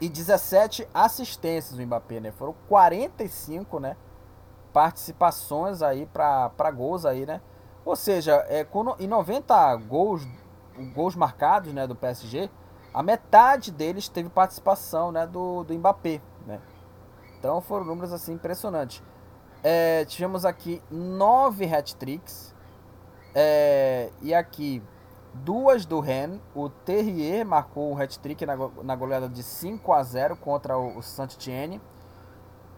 [0.01, 2.31] e 17 assistências o Mbappé, né?
[2.31, 3.97] Foram 45, né?
[4.71, 7.41] Participações aí para gols aí, né?
[7.83, 10.27] Ou seja, é, com, em 90 gols,
[10.93, 12.49] gols marcados né, do PSG,
[12.93, 16.21] a metade deles teve participação né, do, do Mbappé.
[16.45, 16.59] Né?
[17.37, 19.01] Então foram números assim impressionantes.
[19.63, 22.55] É, tivemos aqui nove hat-tricks.
[23.33, 24.81] É, e aqui
[25.33, 26.39] duas do Ren.
[26.55, 31.03] O Terrier marcou um hat-trick na, na goleada de 5 a 0 contra o, o
[31.03, 31.81] Saint-Etienne.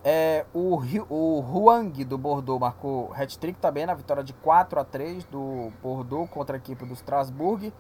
[0.04, 5.24] É, o, o Huang do Bordeaux marcou hat-trick também na vitória de 4 a 3
[5.26, 7.72] do Bordeaux contra a equipe do Strasbourg.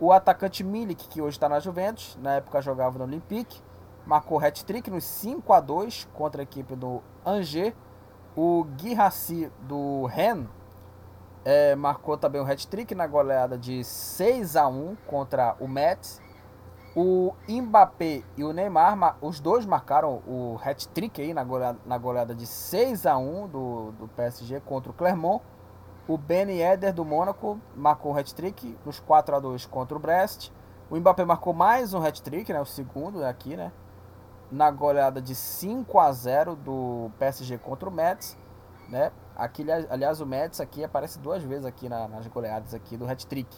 [0.00, 3.60] O atacante Milik, que hoje está na Juventus, na época jogava no Olympique,
[4.04, 7.74] marcou hat-trick nos 5 a 2 contra a equipe do Angers.
[8.34, 10.48] O Guirassi do Rennes
[11.44, 16.20] é, marcou também o hat-trick na goleada de 6 a 1 contra o Metz.
[16.94, 22.34] O Mbappé e o Neymar, os dois marcaram o hat-trick aí na goleada, na goleada
[22.34, 25.42] de 6 a 1 do, do PSG contra o Clermont.
[26.06, 30.52] O Ben Yedder do Mônaco marcou o hat-trick nos 4 a 2 contra o Brest.
[30.90, 33.72] O Mbappé marcou mais um hat-trick, né, o segundo aqui, né,
[34.50, 38.36] na goleada de 5 a 0 do PSG contra o Metz,
[38.90, 39.10] né?
[39.42, 43.52] Aqui, aliás, o Metz aqui aparece duas vezes aqui na, nas goleadas aqui do hat-trick.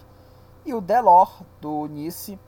[0.65, 2.41] E o Delor do Nice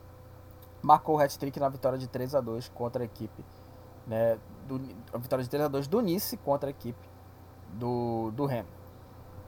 [0.81, 3.45] marcou o hat-trick na vitória de 3 a 2 contra a equipe,
[4.07, 4.81] né, do,
[5.13, 7.07] a vitória de 3 a 2 do Nice contra a equipe
[7.75, 8.73] do, do Rennes.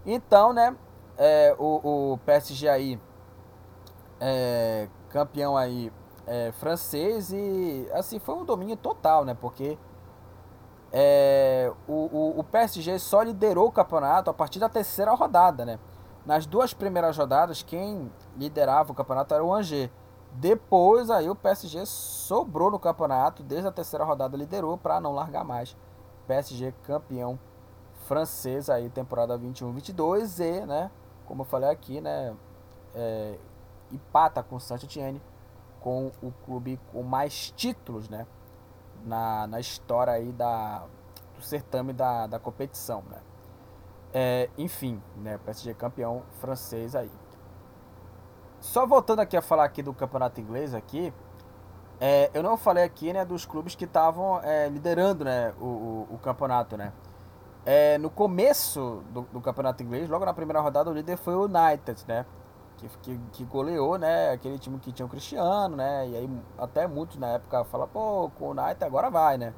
[0.05, 0.77] Então, né,
[1.16, 3.01] é, o, o PSG aí
[4.20, 5.90] é, campeão aí
[6.27, 9.79] é, francês e assim foi um domínio total, né, porque
[10.92, 15.79] é, o, o, o PSG só liderou o campeonato a partir da terceira rodada, né.
[16.24, 19.90] Nas duas primeiras rodadas, quem liderava o campeonato era o Angers.
[20.33, 25.44] Depois aí o PSG sobrou no campeonato, desde a terceira rodada liderou para não largar
[25.44, 25.74] mais.
[26.27, 27.38] PSG campeão
[28.07, 30.90] francês aí temporada 21-22 e, né,
[31.27, 32.35] como eu falei aqui, né,
[32.94, 33.38] é,
[33.90, 35.20] empata com o Saint-Etienne
[35.81, 38.27] com o clube com mais títulos, né,
[39.04, 40.84] na, na história aí da
[41.37, 43.18] do certame da, da competição, né.
[44.12, 47.11] É, enfim, né, PSG campeão francês aí.
[48.61, 51.12] Só voltando aqui a falar aqui do campeonato inglês aqui,
[52.00, 56.08] é, eu não falei aqui né, dos clubes que estavam é, liderando né, o, o,
[56.12, 56.92] o, campeonato, né?
[57.66, 61.44] É, no começo do, do, campeonato inglês, logo na primeira rodada, o líder foi o
[61.44, 62.24] United, né?
[62.78, 64.30] Que, que, que, goleou, né?
[64.30, 66.08] Aquele time que tinha o Cristiano, né?
[66.08, 69.52] E aí até muitos na época falam, pô, o United agora vai, né?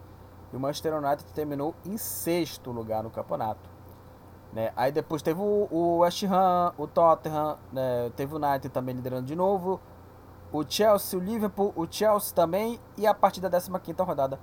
[0.52, 3.70] E o Manchester United terminou em sexto lugar no campeonato.
[4.52, 4.72] Né?
[4.74, 8.11] Aí depois teve o, o West Ham, o Tottenham, né?
[8.16, 9.80] teve o United também liderando de novo,
[10.52, 13.70] o Chelsea, o Liverpool, o Chelsea também, e a partir da 15
[14.02, 14.40] rodada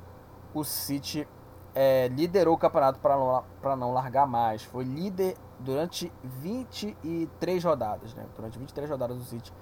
[0.53, 1.27] o City
[1.75, 4.63] é, liderou o campeonato para não, não largar mais.
[4.63, 8.13] Foi líder durante 23 rodadas.
[8.13, 8.25] Né?
[8.35, 9.53] Durante 23 rodadas o City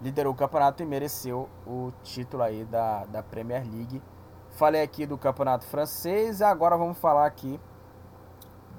[0.00, 4.02] liderou o campeonato e mereceu o título aí da, da Premier League.
[4.50, 7.60] Falei aqui do campeonato francês e agora vamos falar aqui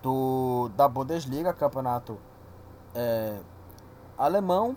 [0.02, 2.20] do, da Bundesliga, campeonato
[2.94, 3.40] é,
[4.18, 4.76] alemão.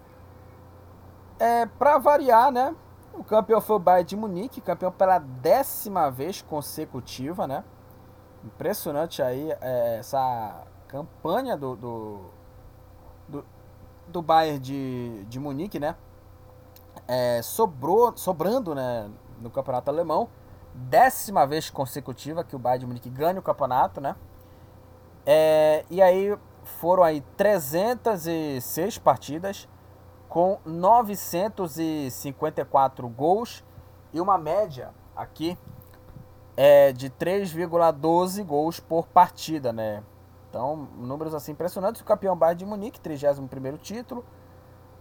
[1.38, 2.74] É, para variar, né?
[3.12, 7.64] O campeão foi o Bayern de Munique, campeão pela décima vez consecutiva, né?
[8.44, 12.30] Impressionante aí é, essa campanha do, do,
[13.26, 13.44] do,
[14.06, 15.96] do Bayern de, de Munique, né?
[17.08, 20.28] É, sobrou, sobrando né, no campeonato alemão.
[20.72, 24.14] Décima vez consecutiva que o Bayern de Munique ganha o campeonato, né?
[25.26, 29.68] É, e aí foram aí 306 partidas
[30.28, 33.64] com 954 gols
[34.12, 35.58] e uma média aqui
[36.56, 40.04] é de 3,12 gols por partida, né?
[40.54, 42.00] Então, números assim impressionantes.
[42.00, 44.24] O campeão Bayern de Munique, 31º título,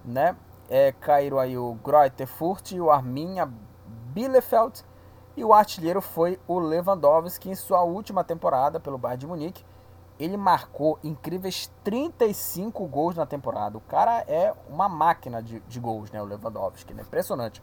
[0.04, 0.36] né?
[0.68, 3.48] É, caíram aí o Greuther Furt e o Arminia
[3.86, 4.84] Bielefeld.
[5.38, 9.64] E o artilheiro foi o Lewandowski em sua última temporada pelo Bayern de Munique
[10.20, 13.78] ele marcou incríveis 35 gols na temporada.
[13.78, 16.22] O cara é uma máquina de, de gols, né?
[16.22, 17.02] O Lewandowski, né?
[17.02, 17.62] Impressionante.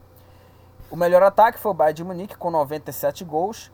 [0.91, 3.73] O melhor ataque foi o Bayern de Munique com 97 gols.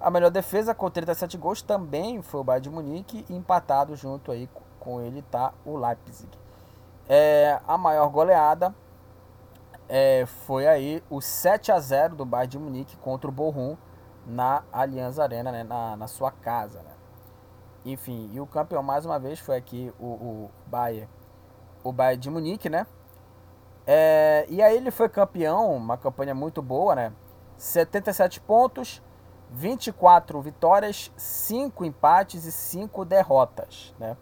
[0.00, 4.48] A melhor defesa com 37 gols também foi o Bayern de Munique empatado junto aí
[4.78, 6.30] com ele tá o Leipzig.
[7.08, 8.74] É, a maior goleada
[9.88, 13.76] é, foi aí o 7 a 0 do Bayern de Munique contra o Bochum
[14.26, 16.82] na Allianz Arena, né, na, na sua casa.
[16.82, 16.90] Né?
[17.84, 21.08] Enfim, e o campeão mais uma vez foi aqui o, o Bayern,
[21.84, 22.86] o Bayern de Munique, né?
[23.86, 27.12] É, e aí ele foi campeão, uma campanha muito boa, né?
[27.56, 29.00] 77 pontos,
[29.50, 34.16] 24 vitórias, 5 empates e 5 derrotas, né?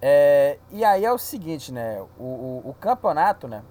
[0.00, 2.00] É, e aí é o seguinte, né?
[2.18, 3.62] O, o, o, campeonato, né?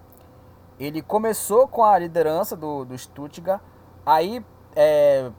[0.80, 3.62] Ele começou com a liderança do, do Stuttgart,
[4.06, 5.32] aí é,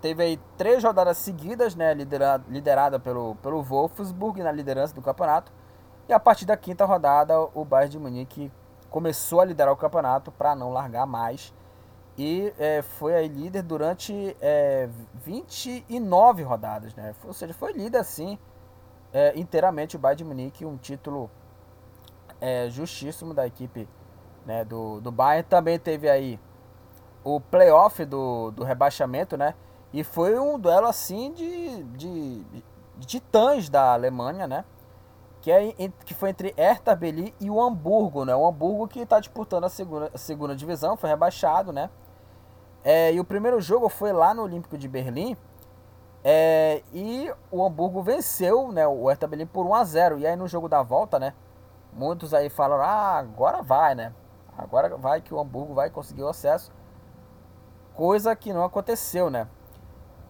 [0.00, 5.52] teve aí três rodadas seguidas, né, liderada, liderada pelo, pelo Wolfsburg na liderança do campeonato.
[6.08, 8.52] E a partir da quinta rodada, o Bayern de Munique
[8.88, 11.52] começou a liderar o campeonato para não largar mais
[12.18, 17.14] e é, foi aí líder durante é, 29 rodadas, né?
[17.24, 18.36] Ou seja, foi líder assim
[19.12, 21.30] é, inteiramente o Bayern de Munique, um título
[22.40, 23.88] é, justíssimo da equipe
[24.44, 25.48] né, do, do Bayern.
[25.48, 26.40] Também teve aí
[27.22, 29.54] o playoff do, do rebaixamento, né?
[29.92, 32.44] E foi um duelo assim de, de,
[32.96, 34.64] de titãs da Alemanha, né?
[35.40, 35.72] Que, é,
[36.04, 38.34] que foi entre Hertha Berlim e o Hamburgo, né?
[38.34, 41.88] O Hamburgo que está disputando a segunda, a segunda divisão, foi rebaixado, né?
[42.90, 45.36] É, e o primeiro jogo foi lá no Olímpico de Berlim.
[46.24, 50.34] É, e o Hamburgo venceu né, o Hertha Berlim por 1 a 0 E aí
[50.34, 51.34] no jogo da volta, né?
[51.92, 54.14] Muitos aí falaram, ah, agora vai, né?
[54.56, 56.72] Agora vai que o Hamburgo vai conseguir o acesso.
[57.92, 59.46] Coisa que não aconteceu, né?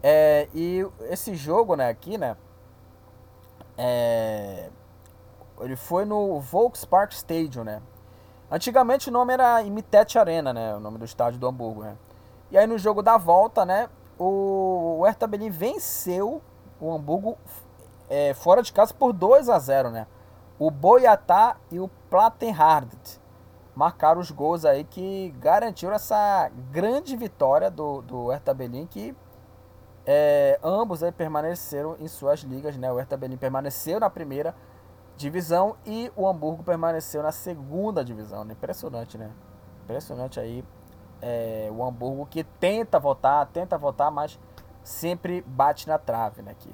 [0.03, 2.37] É, e esse jogo, né, aqui, né?
[3.77, 4.69] É,
[5.61, 7.81] ele foi no Volkspark Stadium, né?
[8.51, 10.75] Antigamente o nome era Imitet Arena, né?
[10.75, 11.97] O nome do estádio do Hamburgo, né?
[12.51, 13.89] E aí no jogo da volta, né?
[14.19, 16.43] O Hertha Berlin venceu
[16.81, 17.37] o Hamburgo
[18.09, 20.07] é, fora de casa por 2 a 0, né?
[20.59, 23.21] O Boiatá e o Plattenhardt
[23.75, 28.57] marcaram os gols aí que garantiram essa grande vitória do, do Hertha
[28.91, 29.15] que
[30.05, 32.91] é, ambos aí permaneceram em suas ligas, né?
[32.91, 34.55] O Hertha Berlin permaneceu na primeira
[35.17, 38.45] divisão e o Hamburgo permaneceu na segunda divisão.
[38.51, 39.31] Impressionante, né?
[39.85, 40.65] Impressionante aí
[41.21, 44.39] é, o Hamburgo que tenta votar, tenta votar, mas
[44.83, 46.53] sempre bate na trave, né?
[46.53, 46.71] Aqui.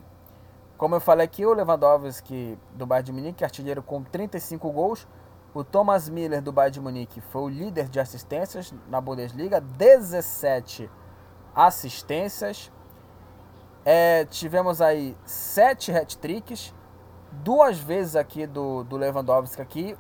[0.77, 5.07] Como eu falei aqui, o Lewandowski do Bayern de Munique, artilheiro com 35 gols.
[5.55, 10.91] O Thomas Miller do Bayern de Munique foi o líder de assistências na Bundesliga, 17
[11.55, 12.73] assistências.
[13.85, 16.75] É, tivemos aí 7 hat-tricks,
[17.31, 19.97] duas vezes aqui do, do Lewandowski aqui.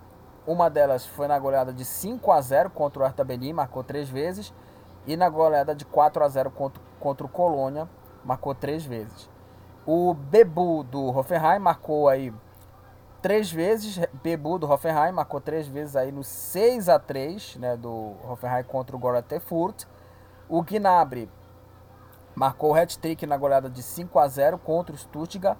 [0.46, 4.08] Uma delas foi na goleada de 5 a 0 contra o Hertha Berlin, marcou três
[4.08, 4.52] vezes.
[5.06, 7.88] E na goleada de 4 a 0 contra, contra o Colônia,
[8.24, 9.28] marcou três vezes.
[9.86, 12.32] O Bebu do Hoffenheim marcou aí
[13.22, 13.98] três vezes.
[14.22, 18.94] Bebu do Hoffenheim marcou três vezes aí no 6 a 3 né, do Hoffenheim contra
[18.94, 19.84] o Greuther Furt.
[20.48, 21.30] O Gnabry
[22.34, 25.56] marcou o hat-trick na goleada de 5 a 0 contra o Stuttgart.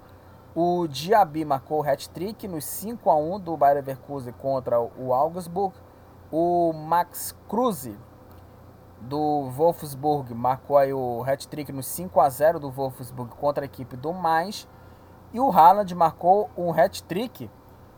[0.56, 5.74] O Diaby marcou o hat-trick nos 5 a 1 do Bayer Leverkusen contra o Augsburg.
[6.30, 7.98] O Max Kruse
[9.00, 13.96] do Wolfsburg marcou aí o hat-trick no 5 a 0 do Wolfsburg contra a equipe
[13.96, 14.68] do Mais.
[15.32, 17.50] E o Haaland marcou um hat-trick.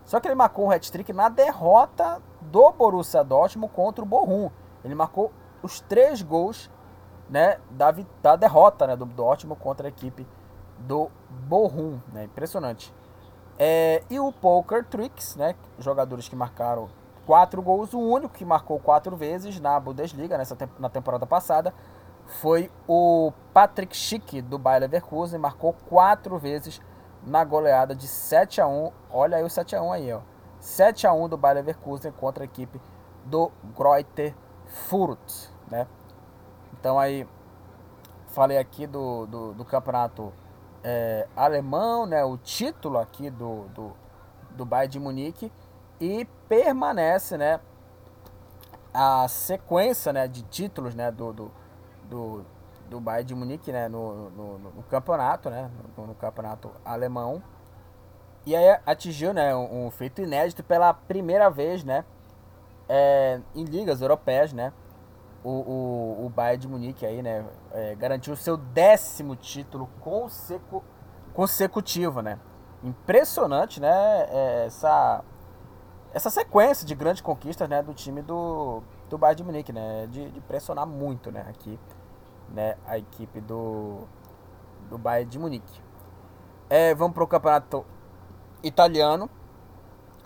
[0.06, 4.50] Só que ele marcou um hat-trick na derrota do Borussia Dortmund contra o Bochum.
[4.82, 5.30] Ele marcou
[5.62, 6.70] os três gols
[7.28, 10.26] né, da, da derrota né, do Dortmund contra a equipe
[10.78, 11.98] do Bochum.
[12.12, 12.92] Né, impressionante.
[13.58, 16.88] É, e o Poker Tricks, né, jogadores que marcaram
[17.26, 17.92] quatro gols.
[17.92, 21.74] O único que marcou quatro vezes na Bundesliga nessa na temporada passada
[22.26, 26.80] foi o Patrick Schick do Bayer Leverkusen, marcou quatro vezes
[27.22, 28.92] na goleada de 7 a 1.
[29.10, 30.20] Olha aí o 7 a 1 aí, ó.
[30.60, 32.80] 7 a 1 do Bayer Leverkusen contra a equipe
[33.24, 34.34] do Greuther
[34.66, 35.86] Furt, né?
[36.72, 37.26] Então aí
[38.28, 40.32] falei aqui do, do, do campeonato
[40.88, 42.24] é, alemão, né?
[42.24, 43.92] O título aqui do, do,
[44.52, 45.52] do Bayern de Munique
[46.00, 47.58] e permanece, né,
[48.94, 51.52] a sequência, né, de títulos, né, do, do,
[52.04, 52.46] do,
[52.88, 57.42] do Bayern de Munique, né, no, no, no campeonato, né, no, no, campeonato alemão.
[58.44, 62.04] E aí atingiu, né, um, um, feito inédito pela primeira vez, né,
[62.88, 64.72] é, em ligas europeias, né,
[65.46, 70.82] o, o, o Bayern de Munique aí, né, é, garantiu o seu décimo título consecu,
[71.32, 72.40] consecutivo, né.
[72.82, 75.24] Impressionante, né, é, essa
[76.12, 80.30] essa sequência de grandes conquistas né, do time do, do Bayern de Munique, né, de,
[80.30, 81.78] de pressionar muito né, aqui
[82.48, 84.00] né, a equipe do,
[84.88, 85.80] do Bayern de Munique.
[86.70, 87.84] É, vamos para o campeonato
[88.64, 89.30] italiano,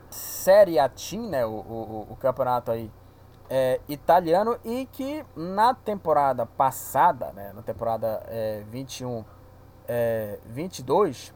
[0.09, 2.91] Série A Team, né, o, o, o campeonato aí
[3.51, 9.25] é, italiano e que na temporada passada, né, na temporada é, 21,
[9.89, 11.35] é, 22,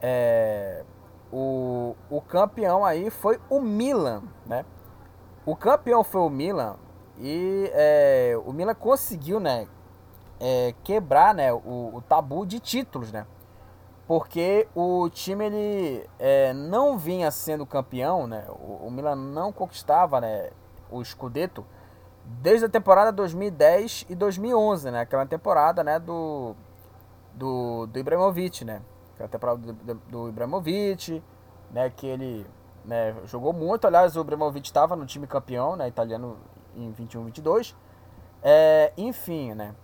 [0.00, 0.84] é,
[1.32, 4.64] o, o campeão aí foi o Milan, né?
[5.44, 6.76] O campeão foi o Milan
[7.18, 9.66] e é, o Milan conseguiu, né,
[10.38, 13.26] é, quebrar, né, o, o, tabu de títulos, né?
[14.06, 18.44] Porque o time ele é, não vinha sendo campeão, né?
[18.48, 20.50] O, o, Milan não conquistava, né,
[20.90, 21.64] o Scudetto
[22.24, 25.00] desde a temporada 2010 e 2011, né?
[25.00, 26.54] Aquela temporada, né, do
[27.34, 28.82] do, do Ibrahimovic, né?
[29.14, 31.22] Aquela temporada do, do, do Ibrahimovic,
[31.70, 31.90] né?
[31.90, 32.46] Que ele
[32.84, 33.86] né, jogou muito.
[33.86, 36.38] Aliás, o Bremovic estava no time campeão, né, italiano
[36.74, 37.74] em 21-22.
[38.42, 39.74] É, enfim, né?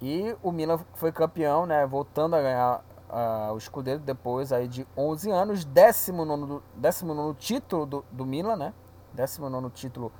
[0.00, 1.86] E o Milan foi campeão, né?
[1.86, 5.64] Voltando a ganhar uh, o escudeiro depois aí de 11 anos.
[5.64, 8.74] 19, 19 título do, do Milan, né?
[9.12, 10.10] 19 título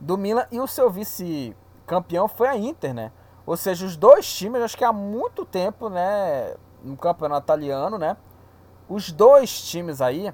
[0.00, 0.46] do Milan.
[0.50, 3.12] E o seu vice-campeão foi a Inter, né?
[3.44, 6.54] Ou seja, os dois times, acho que há muito tempo, né?
[6.82, 8.16] No campeonato italiano, né?
[8.88, 10.32] Os dois times aí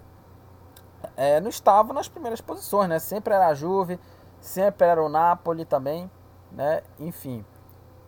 [1.16, 2.98] é, não estavam nas primeiras posições, né?
[2.98, 3.98] Sempre era a Juve,
[4.40, 6.10] sempre era o Napoli também,
[6.50, 6.82] né?
[6.98, 7.44] Enfim.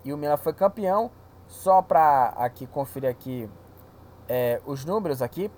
[0.04, 1.10] E o Milan foi campeão.
[1.46, 3.48] Só para aqui conferir aqui
[4.28, 5.50] é, os números aqui.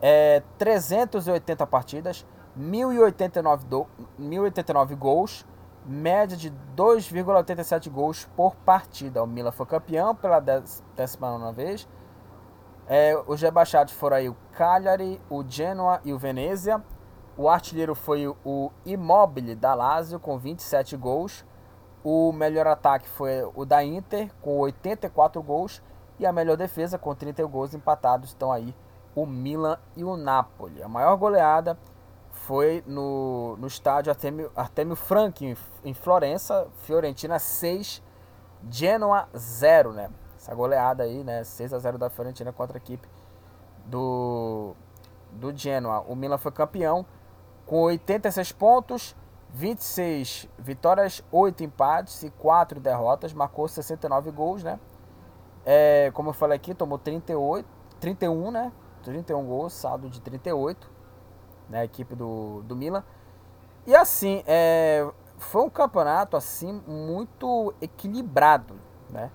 [0.00, 2.26] É, 380 partidas,
[2.56, 3.86] 1089, do,
[4.18, 5.46] 1089 gols,
[5.84, 9.22] média de 2,87 gols por partida.
[9.22, 11.88] O Milan foi campeão pela 19 vez.
[12.86, 16.82] É, os rebaixados foram aí o Cagliari, o Genoa e o Venezia.
[17.36, 21.44] O artilheiro foi o Immobile da Lazio com 27 gols.
[22.04, 25.82] O melhor ataque foi o da Inter com 84 gols
[26.18, 28.74] e a melhor defesa com 30 gols empatados estão aí
[29.14, 30.82] o Milan e o Napoli.
[30.82, 31.78] A maior goleada
[32.46, 38.02] foi no, no estádio Artemio, Artemio Franchi em, em Florença, Fiorentina 6,
[38.70, 40.10] Genoa 0, né?
[40.36, 41.42] Essa goleada aí, né?
[41.42, 43.08] 6 a 0 da Fiorentina contra a equipe
[43.86, 44.74] do
[45.32, 46.00] do Genoa.
[46.06, 47.04] O Milan foi campeão
[47.66, 49.16] com 86 pontos,
[49.50, 54.78] 26 vitórias, 8 empates e 4 derrotas, marcou 69 gols, né?
[55.64, 57.66] É, como eu falei aqui, tomou 38,
[57.98, 58.70] 31, né?
[59.02, 60.93] 31 gols, saldo de 38,
[61.68, 61.80] né?
[61.80, 63.04] A equipe do, do Milan.
[63.86, 65.06] E assim, é,
[65.38, 68.78] foi um campeonato assim muito equilibrado,
[69.10, 69.30] né?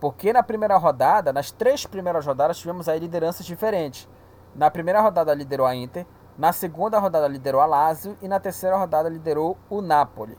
[0.00, 4.08] Porque na primeira rodada, nas três primeiras rodadas, tivemos aí lideranças diferentes.
[4.54, 6.06] Na primeira rodada liderou a Inter,
[6.38, 10.38] na segunda rodada liderou a Lazio e na terceira rodada liderou o Napoli.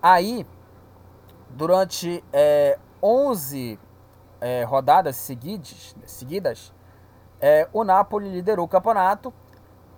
[0.00, 0.46] Aí,
[1.50, 3.78] durante é, 11
[4.40, 6.72] é, rodadas seguidas, seguidas
[7.40, 9.32] é, o Napoli liderou o campeonato.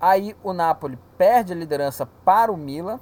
[0.02, 2.98] Aí o Napoli perde a liderança para o Milan.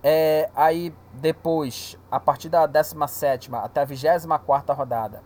[0.00, 5.20] É, aí depois, a partir da 17 até a 24 rodada,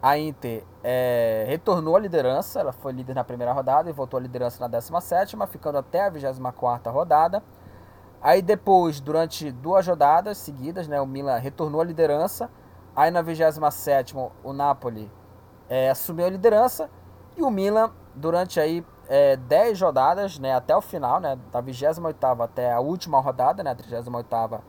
[0.00, 4.20] a Inter é, retornou à liderança, ela foi líder na primeira rodada e voltou à
[4.20, 7.42] liderança na 17, ficando até a 24 rodada.
[8.22, 12.48] Aí depois, durante duas rodadas seguidas, né, o Milan retornou à liderança.
[12.94, 15.10] Aí na 27 o Napoli
[15.68, 16.88] é, assumiu a liderança.
[17.36, 22.00] E o Milan, durante aí é, 10 rodadas, né, até o final, né, da 28
[22.42, 24.62] até a última rodada, né, a 38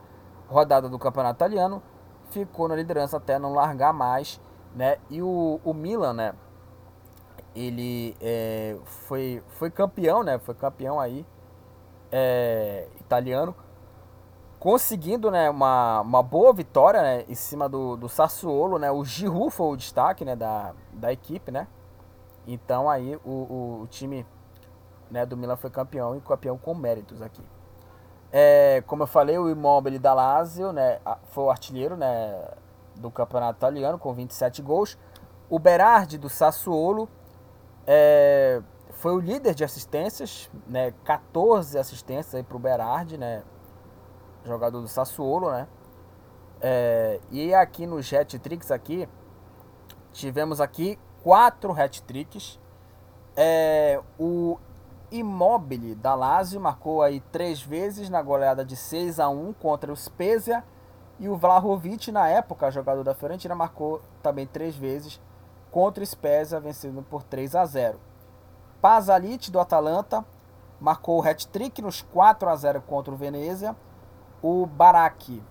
[0.48, 1.82] rodada do Campeonato Italiano,
[2.30, 4.40] ficou na liderança até não largar mais
[4.74, 4.98] né?
[5.10, 6.34] E o, o Milan, né?
[7.54, 10.38] Ele é, foi, foi campeão, né?
[10.38, 11.26] Foi campeão aí
[12.12, 13.54] é, italiano,
[14.58, 18.90] conseguindo né, uma, uma boa vitória né, em cima do, do Sassuolo, né?
[18.90, 21.66] O Giroud foi o destaque né, da, da equipe, né?
[22.48, 24.26] Então aí o, o, o time
[25.10, 27.42] né, do Milan foi campeão e campeão com méritos aqui.
[28.32, 32.48] É, como eu falei, o Immobile da Lazio né, foi o artilheiro né,
[32.96, 34.98] do campeonato italiano com 27 gols.
[35.50, 37.06] O Berardi do Sassuolo
[37.86, 43.42] é, foi o líder de assistências, né, 14 assistências para o Berardi, né,
[44.44, 45.68] jogador do Sassuolo, né.
[46.60, 49.08] É, e aqui nos hat-tricks aqui
[50.12, 52.58] tivemos aqui quatro hat-tricks.
[53.36, 54.58] É, o
[55.10, 59.96] Immobile da Lazio marcou aí três vezes na goleada de 6 a 1 contra o
[59.96, 60.64] Spezia
[61.18, 65.20] e o Vlahovic, na época, jogador da Fiorentina, marcou também três vezes
[65.70, 67.98] contra o Spezia, vencendo por 3 a 0.
[68.80, 70.24] Pazalit, do Atalanta,
[70.80, 73.74] marcou o hat-trick nos 4 a 0 contra o Venezia.
[74.40, 75.42] O Barak,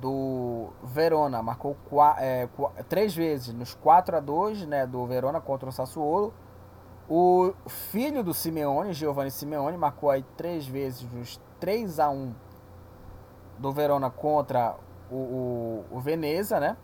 [0.00, 1.76] do Verona, marcou
[2.18, 2.48] é,
[2.88, 6.32] três vezes nos 4 a 2 né, do Verona contra o Sassuolo.
[7.08, 12.34] O filho do Simeone, Giovanni Simeone, marcou aí três vezes nos 3 a 1
[13.58, 14.76] do Verona contra
[15.10, 16.76] o, o, o Veneza, né?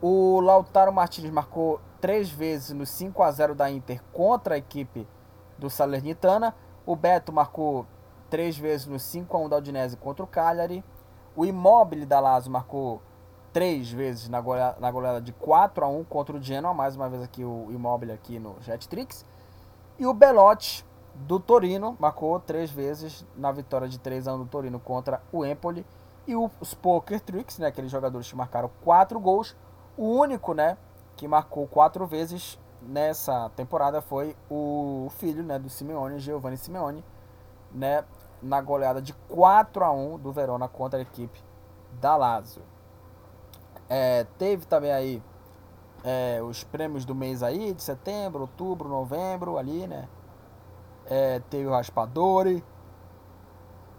[0.00, 5.06] O Lautaro Martinez marcou três vezes no 5 a 0 da Inter contra a equipe
[5.58, 6.54] do Salernitana.
[6.84, 7.86] O Beto marcou
[8.28, 10.84] três vezes no 5 a 1 da Udinese contra o Cagliari.
[11.34, 13.00] O Immobile da Lazio marcou
[13.52, 16.74] três vezes na goleada, na goleada de 4 a 1 contra o Genoa.
[16.74, 19.24] Mais uma vez aqui o Immobile aqui no Jettrix.
[19.98, 24.46] E o Belotti do Torino marcou três vezes na vitória de 3 a 1 do
[24.46, 25.86] Torino contra o Empoli.
[26.26, 29.56] E os Poker Tricks, né, aqueles jogadores que marcaram quatro gols.
[29.96, 30.76] O único, né,
[31.16, 37.04] que marcou quatro vezes nessa temporada foi o filho, né, do Simeone, Giovanni Simeone.
[37.74, 38.04] né,
[38.42, 41.42] na goleada de 4 a 1 do Verona contra a equipe
[42.00, 42.62] da Lazio.
[43.88, 45.22] É, teve também aí
[46.02, 50.08] é, os prêmios do mês aí, de setembro, outubro, novembro, ali, né?
[51.06, 52.64] É, teve o Raspadori,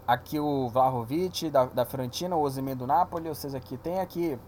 [0.06, 4.38] aqui o Vlahovic da, da Fiorentina, o Osimhen do Napoli, ou seja, aqui tem aqui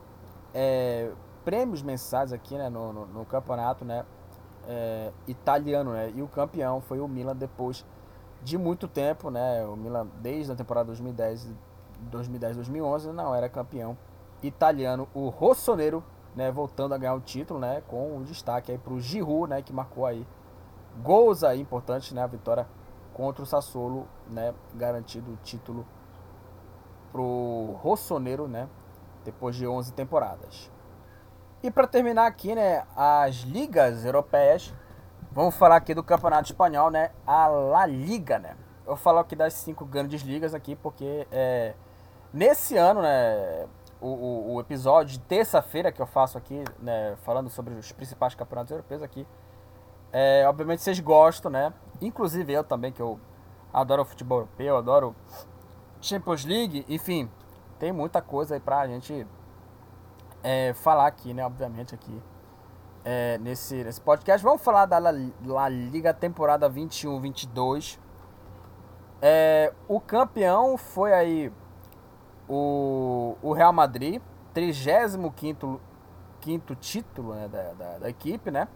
[0.54, 1.10] é,
[1.44, 4.04] prêmios mensais aqui, né, no, no, no campeonato, né,
[4.66, 7.84] é, italiano, né, e o campeão foi o Milan depois
[8.42, 11.48] de muito tempo, né, o Milan desde a temporada 2010,
[12.10, 13.96] 2010-2011 não era campeão
[14.42, 18.92] italiano, o Rossonero, né, voltando a ganhar o título, né, com o destaque aí para
[18.92, 20.26] o Giroud, né, que marcou aí
[21.02, 22.66] gols aí importantes, né, a vitória
[23.14, 25.86] contra o Sassuolo, né, garantido o título
[27.10, 28.68] pro Rossonero, né,
[29.24, 30.70] depois de 11 temporadas.
[31.62, 34.72] E para terminar aqui, né, as ligas europeias,
[35.36, 38.56] vamos falar aqui do Campeonato Espanhol, né, a La Liga, né.
[38.86, 41.74] Eu falo aqui das cinco grandes ligas aqui porque é,
[42.32, 43.66] nesse ano, né,
[44.00, 48.34] o, o, o episódio de terça-feira que eu faço aqui, né, falando sobre os principais
[48.34, 49.26] campeonatos europeus aqui,
[50.10, 51.70] é, obviamente vocês gostam, né?
[52.00, 53.20] Inclusive eu também, que eu
[53.70, 55.14] adoro o futebol europeu, adoro
[56.00, 57.30] Champions League, enfim,
[57.78, 59.26] tem muita coisa aí pra gente
[60.42, 61.44] é, falar aqui, né?
[61.44, 62.22] Obviamente aqui
[63.08, 64.44] é, nesse, nesse podcast.
[64.44, 65.12] Vamos falar da La,
[65.44, 68.00] La Liga temporada 21-22.
[69.22, 71.52] É, o campeão foi aí
[72.48, 74.20] o, o Real Madrid,
[74.52, 75.80] 35
[76.40, 78.66] quinto título né, da, da, da equipe, né?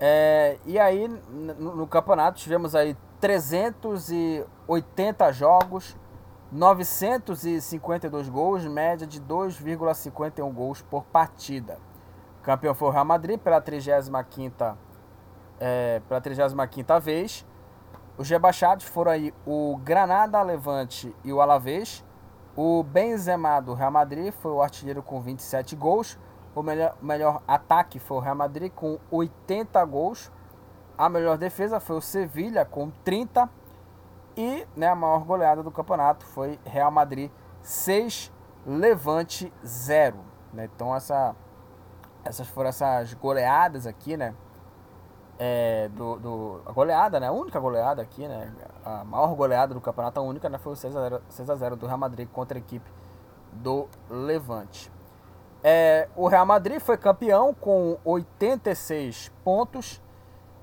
[0.00, 5.96] É, e aí, no, no, campeonato, tivemos aí 380 jogos,
[6.50, 11.78] 952 gols, média de 2,51 gols por partida.
[12.44, 14.76] Campeão foi o Real Madrid pela 35ª,
[15.58, 17.46] é, pela 35ª vez.
[18.18, 22.04] Os rebaixados foram aí o Granada, Levante e o Alavés.
[22.54, 26.18] O Benzema do Real Madrid foi o artilheiro com 27 gols.
[26.54, 30.30] O melhor, melhor ataque foi o Real Madrid com 80 gols.
[30.98, 33.48] A melhor defesa foi o Sevilha com 30.
[34.36, 37.30] E né, a maior goleada do campeonato foi Real Madrid
[37.62, 38.30] 6,
[38.66, 40.18] Levante 0.
[40.52, 40.68] Né?
[40.72, 41.34] Então essa,
[42.24, 44.34] essas foram essas goleadas aqui, né?
[45.38, 47.26] É, do, do, a goleada, né?
[47.26, 48.52] A única goleada aqui, né?
[48.84, 50.58] A maior goleada do campeonato, a única, né?
[50.58, 52.90] Foi o 6x0, 6x0 do Real Madrid contra a equipe
[53.52, 54.90] do Levante.
[55.62, 60.00] É, o Real Madrid foi campeão com 86 pontos,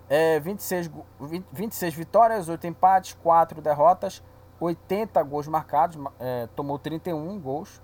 [0.08, 4.22] é, 26, 20, 26 vitórias, 8 empates, 4 derrotas,
[4.60, 7.82] 80 gols marcados, é, tomou 31 gols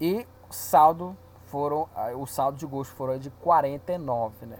[0.00, 1.16] e saldo
[1.52, 1.86] foram,
[2.16, 4.58] o saldo de gols foram de 49, né?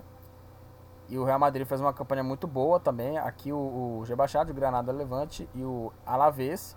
[1.08, 3.16] E o Real Madrid fez uma campanha muito boa também.
[3.16, 3.56] Aqui o,
[3.98, 6.76] o Gebachado, o Granada Levante e o Alavés.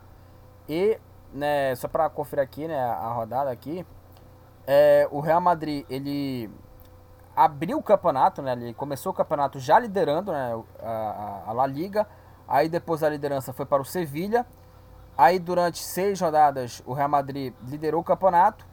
[0.67, 0.97] E,
[1.33, 3.85] né, só para conferir aqui, né, a rodada aqui,
[4.65, 6.49] é, o Real Madrid, ele
[7.35, 8.53] abriu o campeonato, né?
[8.53, 12.07] Ele começou o campeonato já liderando né, a, a, La Liga.
[12.47, 14.45] Aí depois a liderança foi para o Sevilha.
[15.17, 18.65] Aí durante seis rodadas o Real Madrid liderou o campeonato.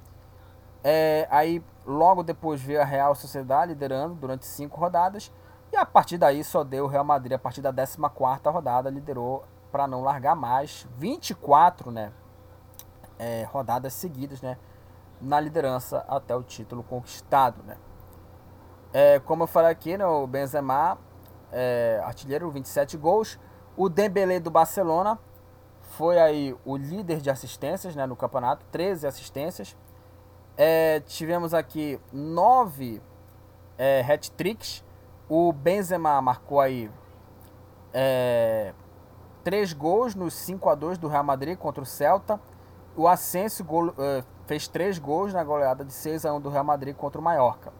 [0.84, 5.32] É, aí logo depois veio a Real Sociedade liderando durante cinco rodadas.
[5.72, 7.98] E a partir daí só deu o Real Madrid a partir da 14
[8.46, 10.86] rodada, liderou para não largar mais.
[10.96, 12.12] 24 né,
[13.18, 14.58] é, rodadas seguidas, né?
[15.22, 17.62] na liderança até o título conquistado.
[17.62, 17.76] Né?
[18.92, 20.98] É, como eu falei aqui, né, o Benzema,
[21.50, 23.38] é, artilheiro, 27 gols.
[23.76, 25.18] O Dembélé do Barcelona
[25.80, 29.76] foi aí o líder de assistências né, no campeonato, 13 assistências.
[30.56, 33.00] É, tivemos aqui 9
[33.78, 34.84] é, hat-tricks.
[35.28, 36.90] O Benzema marcou aí
[37.92, 38.74] é,
[39.44, 42.40] 3 gols nos 5 a 2 do Real Madrid contra o Celta.
[42.94, 46.64] O Asensio gol, é, fez três gols na goleada de 6 a 1 do Real
[46.64, 47.72] Madrid contra o Mallorca.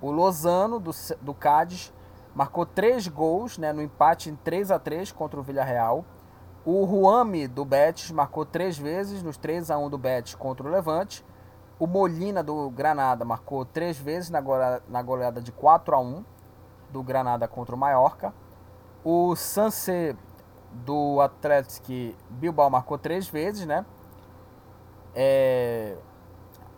[0.00, 0.90] O Lozano, do,
[1.20, 1.92] do Cádiz,
[2.34, 6.04] marcou três gols né, no empate em 3 a 3 contra o Villarreal.
[6.64, 10.70] O Ruame, do Betis, marcou três vezes nos 3 a 1 do Betis contra o
[10.70, 11.24] Levante.
[11.78, 16.24] O Molina, do Granada, marcou três vezes na goleada, na goleada de 4 a 1
[16.90, 18.32] do Granada contra o Mallorca.
[19.04, 20.16] O Sanse,
[20.72, 23.84] do Atlético Bilbao, marcou três vezes, né?
[25.14, 25.96] É,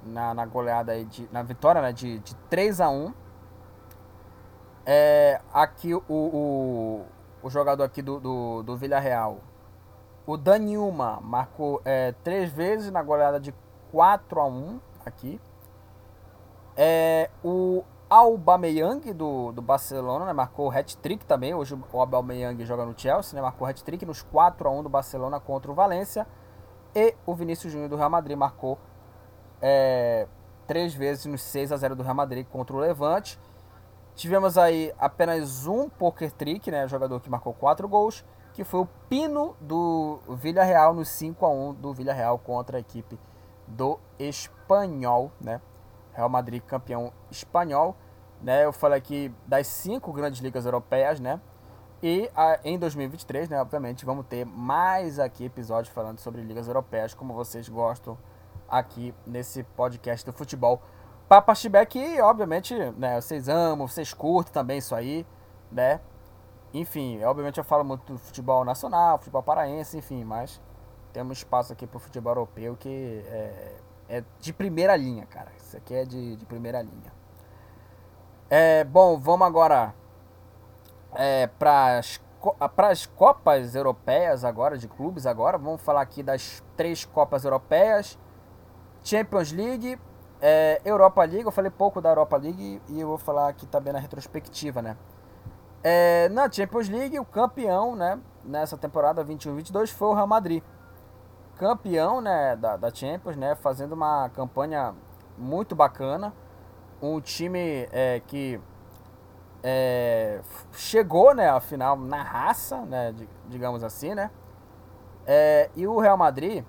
[0.05, 3.13] na, na goleada aí de, na vitória né, de, de 3 a 1
[4.87, 7.05] é, aqui o, o,
[7.43, 9.39] o jogador aqui do, do, do Villarreal
[10.27, 13.55] o Daniuma marcou é, três vezes na goleada de
[13.91, 15.41] 4 a 1 aqui
[16.81, 20.33] é, o Aubameyang do, do Barcelona, né?
[20.33, 21.53] Marcou hat-trick também.
[21.53, 23.43] Hoje o Aubameyang joga no Chelsea, né?
[23.43, 26.25] Marcou hat-trick nos 4 a 1 do Barcelona contra o Valência.
[26.95, 28.79] E o Vinícius Júnior do Real Madrid marcou
[29.61, 30.29] é,
[30.69, 33.41] três vezes nos 6 a 0 do Real Madrid contra o Levante.
[34.15, 36.87] Tivemos aí apenas um poker trick, né?
[36.87, 41.75] Jogador que marcou quatro gols, que foi o Pino do Villarreal no 5 a 1
[41.75, 43.19] do Villarreal contra a equipe
[43.67, 43.99] do
[44.69, 45.61] Espanhol, né?
[46.13, 47.97] Real Madrid campeão espanhol,
[48.43, 48.65] né?
[48.65, 51.41] Eu falei aqui das cinco grandes ligas europeias, né?
[52.03, 57.13] E a, em 2023, né, obviamente, vamos ter mais aqui episódios falando sobre ligas europeias,
[57.13, 58.17] como vocês gostam
[58.69, 60.81] aqui nesse podcast do futebol.
[61.29, 65.27] Papa Chibeck, obviamente, né, vocês amam, vocês curtem também isso aí,
[65.73, 66.01] né?
[66.73, 70.61] Enfim, obviamente eu falo muito do futebol nacional, futebol paraense, enfim, mas
[71.13, 73.75] temos espaço aqui para o futebol europeu que é,
[74.09, 75.51] é, de primeira linha, cara.
[75.59, 77.13] Isso aqui é de, de primeira linha.
[78.51, 79.95] É, bom, vamos agora
[81.15, 85.59] é, para as Copas Europeias agora, de clubes agora.
[85.59, 88.19] Vamos falar aqui das três Copas Europeias.
[89.03, 89.99] Champions League,
[90.41, 93.93] é, Europa League, eu falei pouco da Europa League e eu vou falar aqui também
[93.93, 94.97] na retrospectiva, né?
[95.83, 100.63] É, na Champions League, o campeão, né, nessa temporada 21-22 foi o Real Madrid.
[101.59, 104.95] Campeão, né, da, da Champions, né, fazendo uma campanha
[105.37, 106.33] muito bacana.
[107.03, 108.61] Um time é, que
[109.63, 110.41] é,
[110.73, 113.15] chegou, né, à final na raça, né,
[113.49, 114.31] digamos assim, né?
[115.27, 116.65] É, e o Real Madrid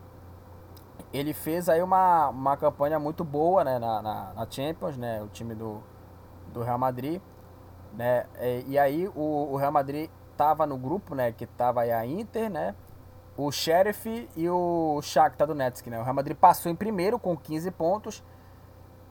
[1.14, 5.28] ele fez aí uma, uma campanha muito boa né, na, na, na Champions, né, o
[5.28, 5.82] time do,
[6.52, 7.22] do Real Madrid.
[7.94, 11.92] Né, e, e aí o, o, Real Madrid tava no grupo, né, que tava aí
[11.92, 12.76] a Inter, né,
[13.46, 15.98] o Sheriff e o Shakhtar Donetsk, né.
[15.98, 18.24] O Real Madrid passou em primeiro com 15 pontos,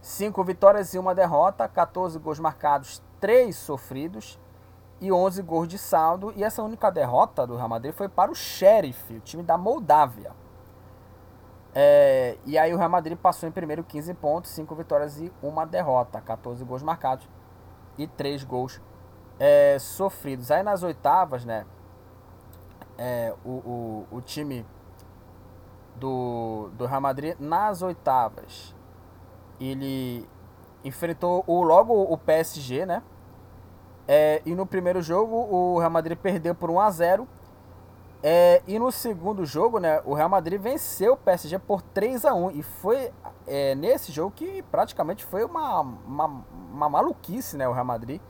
[0.03, 4.39] 5 vitórias e uma derrota, 14 gols marcados, 3 sofridos
[5.01, 6.31] e 11 gols de saldo.
[6.37, 10.33] E essa única derrota do Real Madrid foi para o Sheriff, o time da Moldávia.
[11.75, 15.65] É, e aí o Real Madrid passou em primeiro 15 pontos, 5 vitórias e uma
[15.65, 17.27] derrota, 14 gols marcados
[17.97, 18.79] e 3 gols
[19.39, 20.51] é, sofridos.
[20.51, 21.65] Aí nas oitavas, né,
[22.99, 24.67] é, o, o, o time
[25.97, 28.75] do, do Real Madrid nas oitavas,
[29.61, 30.29] ele
[30.85, 33.03] enfrentou o, logo o PSG, né,
[34.07, 37.29] é, e no primeiro jogo o Real Madrid perdeu por 1 a 0
[38.21, 42.35] é, e no segundo jogo, né, o Real Madrid venceu o PSG por 3 a
[42.35, 43.13] 1 e foi
[43.47, 48.21] é, nesse jogo que praticamente foi uma, uma, uma, maluquice, né, o Real Madrid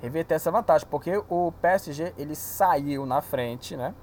[0.00, 3.94] reverter essa vantagem, porque o PSG ele saiu na frente, né?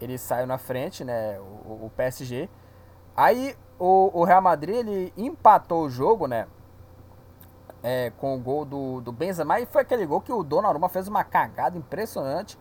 [0.00, 2.48] Ele saiu na frente, né, o, o PSG.
[3.16, 6.46] Aí o, o, Real Madrid ele empatou o jogo, né?
[7.82, 11.06] É, com o gol do, do Benzema e foi aquele gol que o Donnarumma fez
[11.06, 12.58] uma cagada impressionante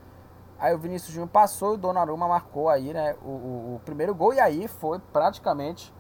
[0.58, 4.16] Aí o Vinícius Júnior passou e o Donnarumma marcou aí, né, o, o, o primeiro
[4.16, 4.34] gol.
[4.34, 5.94] E aí foi praticamente,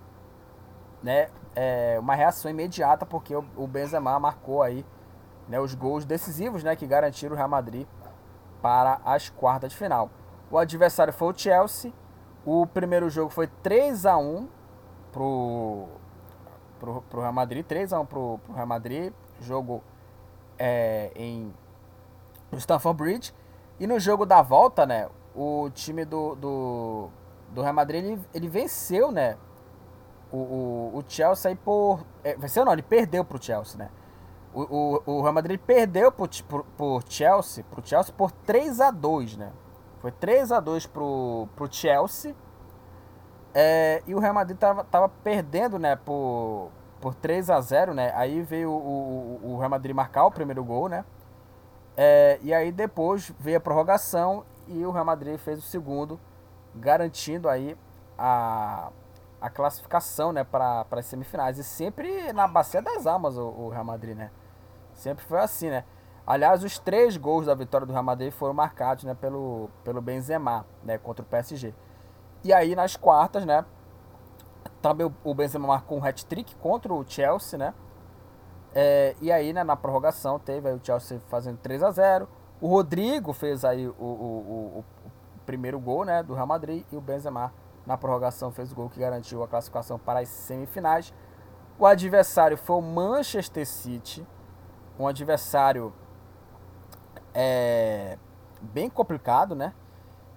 [1.03, 4.85] né, é, uma reação imediata, porque o, o Benzema marcou aí,
[5.47, 7.87] né, os gols decisivos, né, que garantiram o Real Madrid
[8.61, 10.09] para as quartas de final.
[10.49, 11.93] O adversário foi o Chelsea.
[12.45, 14.47] O primeiro jogo foi 3 a 1
[15.11, 15.87] pro,
[16.79, 19.13] pro, pro Real Madrid, 3 a 1 pro, pro Real Madrid.
[19.41, 19.83] Jogo
[20.57, 21.53] é, em
[22.53, 23.33] Stamford Bridge.
[23.79, 27.09] E no jogo da volta, né, o time do, do,
[27.49, 29.37] do Real Madrid, ele, ele venceu, né,
[30.31, 32.05] o, o, o Chelsea por...
[32.23, 33.89] É, venceu não, ele perdeu pro Chelsea, né.
[34.55, 39.35] O, o, Real Madrid perdeu pro, pro, pro Chelsea, pro Chelsea por 3 a 2
[39.35, 39.51] né.
[39.99, 42.33] Foi 3 a 2 pro, pro Chelsea.
[43.53, 46.69] É, e o Real Madrid tava, tava perdendo, né, por,
[47.01, 48.13] por 3 a 0 né.
[48.15, 51.03] Aí veio o, o, o Real Madrid marcar o primeiro gol, né.
[51.97, 56.19] É, e aí depois veio a prorrogação e o Real Madrid fez o segundo,
[56.73, 57.77] garantindo aí
[58.17, 58.91] a,
[59.39, 61.57] a classificação né, para as semifinais.
[61.57, 64.31] E sempre na bacia das almas o, o, Real Madrid, né?
[64.95, 65.83] Sempre foi assim, né?
[66.25, 70.65] Aliás, os três gols da vitória do Real Madrid foram marcados né, pelo, pelo Benzema,
[70.83, 71.71] né, contra o PSG.
[72.43, 73.63] E aí nas quartas, né?
[74.81, 77.73] Também o Benzema marcou um hat-trick contra o Chelsea, né?
[78.73, 82.27] É, e aí, né, na prorrogação, teve o Chelsea fazendo 3 a 0
[82.59, 84.85] O Rodrigo fez aí o, o, o, o,
[85.45, 87.53] primeiro gol né, do Real Madrid e o Benzema
[87.85, 91.13] na prorrogação fez o gol que garantiu a classificação para as semifinais.
[91.77, 94.25] O adversário foi o Manchester City,
[94.99, 95.93] um adversário
[97.33, 98.17] é,
[98.61, 99.73] bem complicado, né?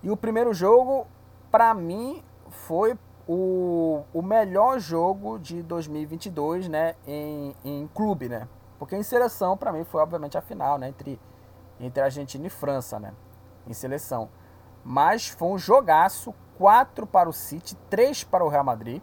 [0.02, 1.06] E o primeiro jogo,
[1.50, 2.96] para mim, foi
[3.26, 8.48] o, o melhor jogo de 2022, né, em, em clube, né?
[8.78, 10.88] Porque em seleção, para mim, foi obviamente a final, né?
[10.88, 11.20] Entre,
[11.80, 13.12] entre Argentina e França, né?
[13.66, 14.30] Em seleção.
[14.84, 19.02] Mas foi um jogaço, 4 para o City, 3 para o Real Madrid.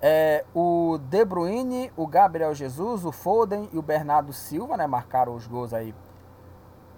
[0.00, 4.86] É, o De Bruyne, o Gabriel Jesus, o Foden e o Bernardo Silva, né?
[4.86, 5.94] Marcaram os gols aí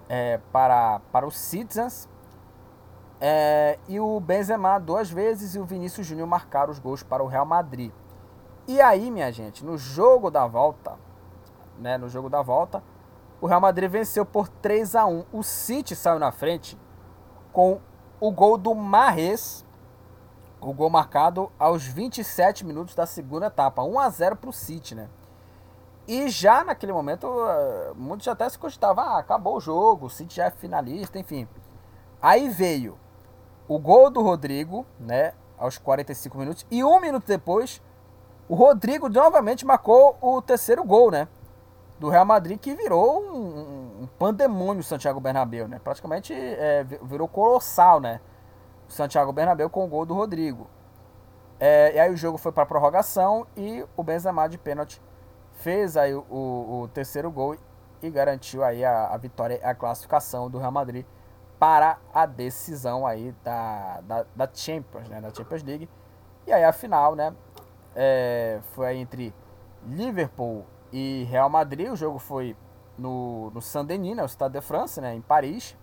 [0.09, 2.09] é, para, para os Citizens.
[3.19, 7.27] É, e o Benzema duas vezes e o Vinícius Júnior marcaram os gols para o
[7.27, 7.91] Real Madrid.
[8.67, 10.97] E aí, minha gente, no jogo da volta,
[11.79, 12.83] né, no jogo da volta,
[13.39, 15.25] o Real Madrid venceu por 3 a 1.
[15.31, 16.77] O City saiu na frente
[17.53, 17.79] com
[18.19, 19.65] o gol do Marres,
[20.59, 24.95] o gol marcado aos 27 minutos da segunda etapa, 1 a 0 para o City,
[24.95, 25.07] né?
[26.07, 30.37] E já naquele momento, eh, muitos até se cogitavam, ah, acabou o jogo, o City
[30.37, 31.47] já é finalista, enfim.
[32.21, 32.97] Aí veio
[33.67, 37.81] o gol do Rodrigo, né, aos 45 minutos, e um minuto depois,
[38.47, 41.27] o Rodrigo novamente marcou o terceiro gol, né,
[41.99, 47.99] do Real Madrid, que virou um, um pandemônio Santiago Bernabéu, né, praticamente é, virou colossal,
[47.99, 48.21] né,
[48.87, 50.67] Santiago Bernabéu com o gol do Rodrigo.
[51.59, 55.01] É, e aí o jogo foi para prorrogação e o Benzema de pênalti
[55.53, 57.57] fez aí o, o, terceiro gol
[58.01, 61.03] e garantiu aí a, a vitória, a classificação do Real Madrid
[61.57, 65.89] para a decisão aí da, da, da Champions, né, da Champions League.
[66.45, 67.33] E aí a final, né,
[67.95, 69.33] é, foi entre
[69.87, 70.63] Liverpool
[70.93, 71.91] e Real Madrid.
[71.91, 72.55] O jogo foi
[72.97, 75.75] no, no Saint-Denis, né, o Stade de France, né, em Paris.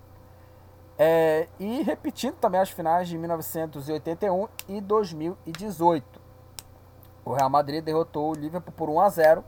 [0.97, 6.20] É, e repetindo também as finais de 1981 e 2018.
[7.24, 9.45] O Real Madrid derrotou o Liverpool por 1 a 0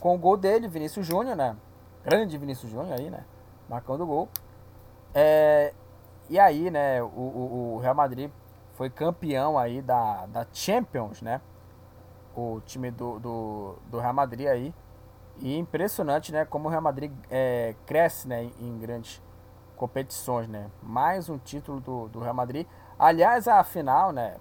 [0.00, 1.56] com o gol dele, Vinícius Júnior, né?
[2.04, 3.24] Grande Vinícius Júnior aí, né?
[3.68, 4.28] Marcando o gol.
[5.14, 5.74] É,
[6.30, 8.30] e aí, né, o, o, o, Real Madrid
[8.74, 11.40] foi campeão aí da, da Champions, né?
[12.34, 14.74] O time do, do, do Real Madrid aí.
[15.38, 19.20] E impressionante, né, como o Real Madrid é, cresce, né, em grandes
[19.82, 20.70] competições, né?
[20.80, 22.68] Mais um título do, do Real Madrid.
[22.96, 24.36] Aliás, a final, né,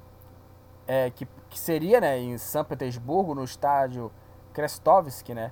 [0.85, 4.11] é, que, que seria, né, em São Petersburgo, no estádio
[4.53, 5.51] Krestovski, né?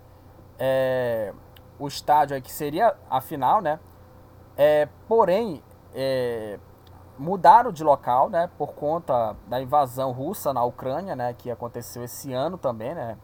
[0.60, 1.34] É,
[1.80, 3.80] o estádio aí que seria a final, né?
[4.56, 6.60] É, porém, é,
[7.18, 12.32] mudaram de local, né, por conta da invasão russa na Ucrânia, né, que aconteceu esse
[12.32, 13.18] ano também, né.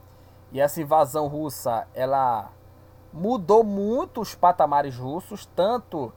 [0.51, 2.49] E essa invasão russa, ela
[3.13, 6.11] mudou muito os patamares russos, tanto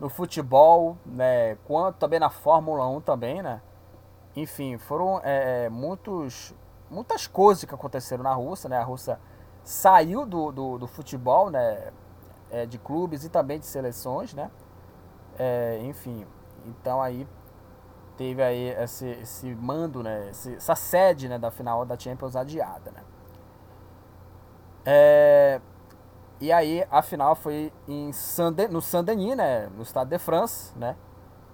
[0.00, 3.60] no futebol, né, quanto também na Fórmula 1 também, né.
[4.34, 6.54] Enfim, foram é, é, muitos,
[6.90, 8.78] muitas coisas que aconteceram na Rússia, né.
[8.78, 9.20] A Rússia
[9.62, 11.92] saiu do, do, do futebol, né,
[12.50, 14.50] é, de clubes e também de seleções, né?
[15.38, 16.26] É, enfim,
[16.66, 17.26] então aí
[18.16, 20.28] teve aí esse, esse mando, né?
[20.30, 23.02] Esse, essa sede né, da final da Champions adiada, né?
[24.84, 25.60] É,
[26.40, 29.66] e aí a final foi em Saint no Saint-Denis, né?
[29.76, 30.96] No Estado de France, né?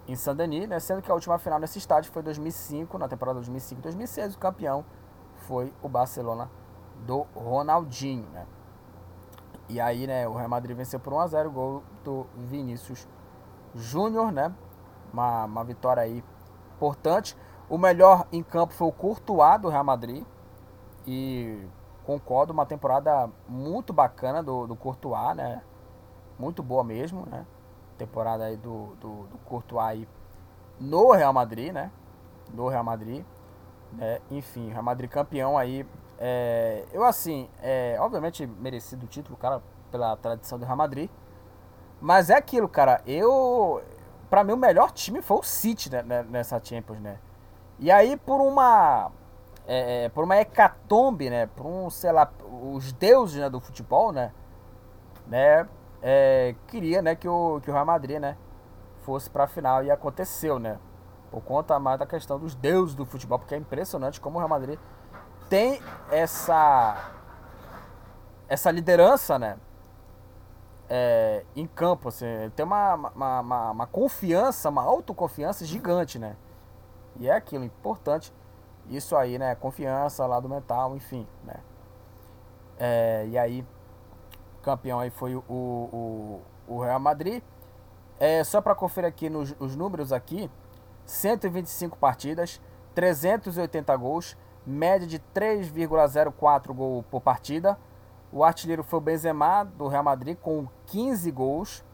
[0.07, 0.79] Em Saint-Denis, né?
[0.79, 4.85] Sendo que a última final nesse estádio foi em 2005, na temporada 2005-2006, o campeão
[5.47, 6.49] foi o Barcelona
[7.05, 8.47] do Ronaldinho, né?
[9.69, 13.09] E aí, né, o Real Madrid venceu por 1x0 o gol do Vinícius
[13.75, 14.55] Júnior, né?
[15.13, 16.23] Uma, uma vitória aí
[16.77, 17.37] importante.
[17.69, 20.25] O melhor em campo foi o Courtois do Real Madrid.
[21.05, 21.67] E
[22.07, 25.63] concordo, uma temporada muito bacana do, do Courtois, né?
[26.39, 27.45] Muito boa mesmo, né?
[27.99, 30.09] Temporada aí do, do, do Courtois aí
[30.79, 31.91] no Real Madrid, né?
[32.53, 33.25] No Real Madrid.
[33.93, 34.21] Né?
[34.31, 35.87] Enfim, Real Madrid campeão aí
[36.19, 41.11] é, eu, assim, é, obviamente merecido o título, cara, pela tradição do Real Madrid.
[42.01, 43.83] Mas é aquilo, cara, eu.
[44.29, 47.19] Pra mim, o melhor time foi o City né nessa Champions, né?
[47.79, 49.11] E aí, por uma.
[49.67, 51.47] É, é, por uma hecatombe, né?
[51.47, 52.31] Por um, sei lá,
[52.73, 54.33] os deuses né, do futebol, né?
[55.27, 55.69] né
[56.01, 58.37] é, queria né, que, o, que o Real Madrid, né?
[59.03, 60.79] Fosse pra final e aconteceu, né?
[61.31, 64.49] Por conta mais da questão dos deuses do futebol, porque é impressionante como o Real
[64.49, 64.79] Madrid
[65.49, 67.13] tem essa
[68.49, 69.59] essa liderança, né?
[70.89, 76.37] É, em campo, assim, tem uma, uma, uma, uma, confiança, uma autoconfiança gigante, né?
[77.17, 78.33] E é aquilo, importante,
[78.91, 79.55] isso aí, né?
[79.55, 81.57] Confiança, lado mental, enfim, né?
[82.79, 83.67] É, e aí,
[84.63, 87.43] campeão aí foi o, o, o Real Madrid.
[88.19, 90.51] É, só para conferir aqui nos, os números aqui,
[91.05, 92.61] 125 partidas,
[92.95, 97.79] 380 gols, média de 3,04 gol por partida.
[98.33, 101.85] O artilheiro foi o Benzema do Real Madrid com 15 gols.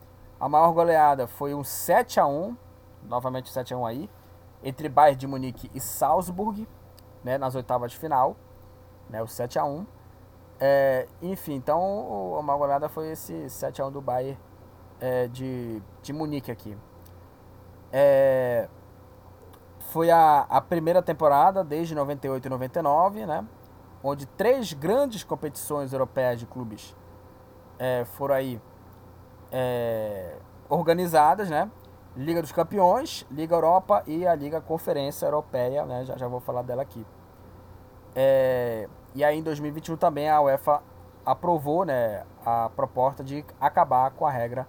[0.41, 2.57] A maior goleada foi um 7 a 1,
[3.05, 4.11] novamente 7 a 1 aí,
[4.63, 6.67] entre Bayern de Munique e Salzburg,
[7.25, 8.37] né, nas oitavas de final,
[9.09, 9.87] né, o 7 a 1.
[10.61, 14.39] É, enfim, então uma goleada foi esse 7x1 do Bayern
[15.01, 16.79] é, de, de Munique aqui.
[17.93, 18.69] É,
[19.91, 23.45] foi a, a primeira temporada desde 98 e 99, né?
[24.03, 26.97] Onde três grandes competições europeias de clubes
[27.79, 28.61] é, foram aí
[29.51, 30.37] é,
[30.69, 31.71] organizadas, né?
[32.17, 36.05] Liga dos Campeões, Liga Europa e a Liga Conferência Europeia, né?
[36.05, 37.05] Já, já vou falar dela aqui.
[38.15, 40.83] É, e aí em 2021 também a UEFA
[41.25, 44.67] aprovou né, a proposta de acabar com a regra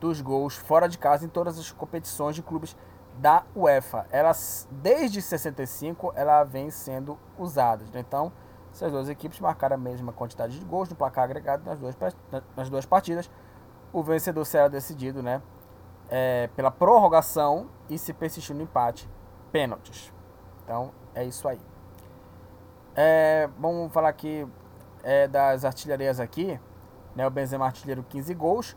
[0.00, 2.76] dos gols fora de casa em todas as competições de clubes
[3.18, 4.06] da UEFA.
[4.10, 4.32] Ela,
[4.70, 7.84] desde 65 ela vem sendo usada.
[7.92, 8.00] Né?
[8.00, 8.32] Então,
[8.72, 11.96] se as duas equipes marcaram a mesma quantidade de gols no placar agregado nas duas,
[12.56, 13.30] nas duas partidas,
[13.92, 15.42] o vencedor será decidido né,
[16.08, 19.08] é, pela prorrogação e se persistir no empate,
[19.52, 20.12] pênaltis.
[20.64, 21.60] Então, é isso aí.
[23.02, 24.46] É, vamos falar aqui
[25.02, 26.60] é, das artilharias aqui.
[27.16, 28.76] Né, o Benzema artilheiro 15 gols.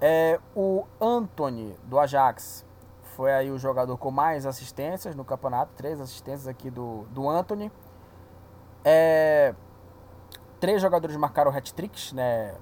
[0.00, 2.66] É, o Anthony do Ajax
[3.14, 5.72] foi aí o jogador com mais assistências no campeonato.
[5.76, 7.70] Três assistências aqui do, do Anthony.
[8.84, 9.54] É,
[10.58, 12.56] três jogadores marcaram hat-tricks né,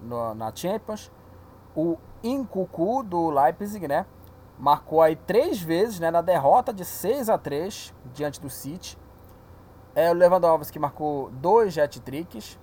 [0.00, 1.10] no, na Champions.
[1.74, 4.06] O Incucu do Leipzig, né?
[4.56, 8.96] Marcou aí três vezes né, na derrota de 6 a 3 diante do City.
[9.96, 12.58] É, o Lewandowski marcou dois hat-tricks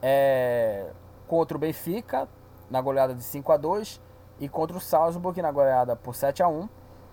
[0.00, 0.90] é,
[1.26, 2.26] contra o Benfica,
[2.70, 4.00] na goleada de 5 a 2
[4.40, 6.66] e contra o Salzburg na goleada por 7 a 1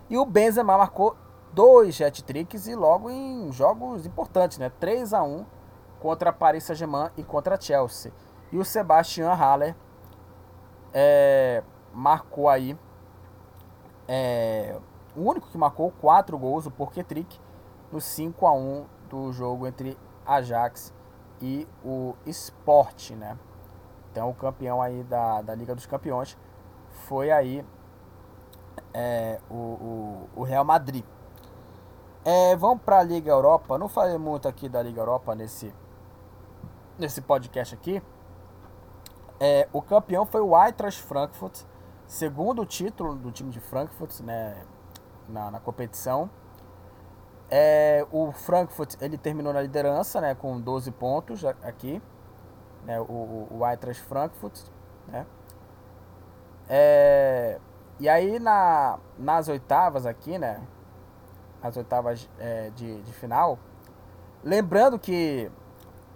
[0.09, 1.17] E o Benzema marcou
[1.51, 4.71] dois hat-tricks e logo em jogos importantes, né?
[4.79, 5.45] 3 a 1
[5.99, 8.13] contra Paris Saint-Germain e contra Chelsea.
[8.53, 9.75] E o Sebastian Haller
[10.93, 11.61] é,
[11.93, 12.77] marcou aí
[14.07, 14.79] é,
[15.13, 17.37] o único que marcou quatro gols, o Porquetrick,
[17.91, 20.93] no 5 a 1 do jogo entre Ajax
[21.41, 23.37] e o Sport, né?
[24.11, 26.37] Então o campeão aí da, da Liga dos Campeões
[27.07, 27.65] foi aí
[28.93, 31.03] é, o, o, o, Real Madrid.
[32.23, 33.77] É, vamos para a Liga Europa.
[33.77, 35.73] Não falei muito aqui da Liga Europa nesse,
[36.97, 38.01] nesse podcast aqui.
[39.39, 41.63] É, o campeão foi o Eintracht Frankfurt,
[42.07, 44.65] segundo título do time de Frankfurt né,
[45.27, 46.29] na, na competição.
[47.49, 52.01] É, o Frankfurt ele terminou na liderança né, com 12 pontos aqui
[52.85, 54.61] né, o, o Eintracht Frankfurt,
[55.07, 55.25] né?
[56.69, 57.59] É,
[57.99, 60.61] e aí na, nas oitavas aqui, né?
[61.61, 63.57] As oitavas é, de, de final,
[64.43, 65.51] lembrando que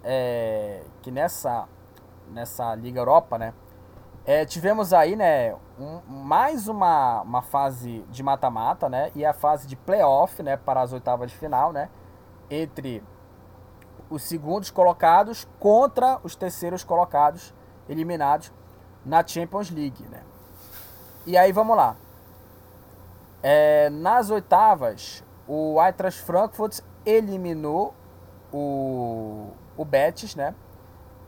[0.04, 1.68] é, que nessa
[2.28, 3.52] nessa Liga Europa, né?
[4.32, 9.66] É, tivemos aí, né, um, mais uma, uma fase de mata-mata, né, e a fase
[9.66, 11.88] de playoff, né, para as oitavas de final, né,
[12.48, 13.02] entre
[14.08, 17.52] os segundos colocados contra os terceiros colocados
[17.88, 18.52] eliminados
[19.04, 20.22] na Champions League, né?
[21.26, 21.96] E aí vamos lá.
[23.42, 27.92] É, nas oitavas, o Eintracht Frankfurt eliminou
[28.52, 30.54] o, o Betis, né?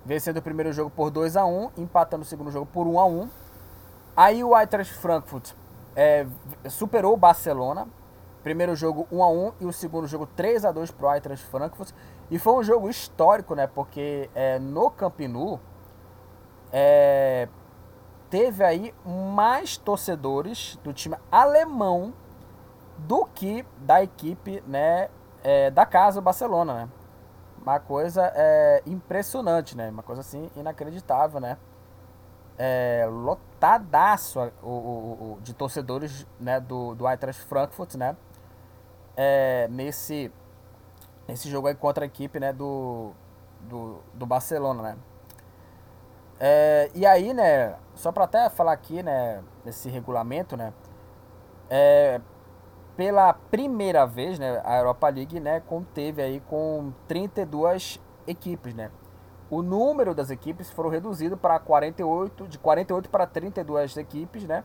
[0.04, 3.06] Vencendo o primeiro jogo por 2 a 1 empatando o segundo jogo por 1 a
[3.06, 3.28] 1
[4.16, 5.52] Aí o Eintracht Frankfurt
[5.96, 6.26] é,
[6.68, 7.88] superou o Barcelona.
[8.42, 11.46] Primeiro jogo 1 a 1 e o segundo jogo 3 a 2 para o Eintracht
[11.46, 11.92] Frankfurt.
[12.30, 13.66] E foi um jogo histórico, né?
[13.66, 15.60] Porque é, no Camp Nou
[16.72, 17.48] é,
[18.28, 22.12] teve aí mais torcedores do time alemão
[22.98, 25.08] do que da equipe né,
[25.42, 26.88] é, da casa Barcelona, né?
[27.62, 29.88] Uma coisa é, impressionante, né?
[29.88, 31.56] Uma coisa assim inacreditável, né?
[32.58, 38.16] É, lotadaço o, o, o, de torcedores né, do, do Eintracht Frankfurt, né?
[39.16, 40.30] É, nesse
[41.28, 43.12] esse jogo aí contra a equipe né, do,
[43.60, 44.96] do, do Barcelona, né?
[46.40, 50.72] É, e aí, né, só para até falar aqui, né, nesse regulamento, né,
[51.70, 52.20] é,
[53.02, 58.92] pela primeira vez, né, a Europa League, né, conteve aí com 32 equipes, né.
[59.50, 64.62] O número das equipes foram reduzido para 48, de 48 para 32 equipes, né.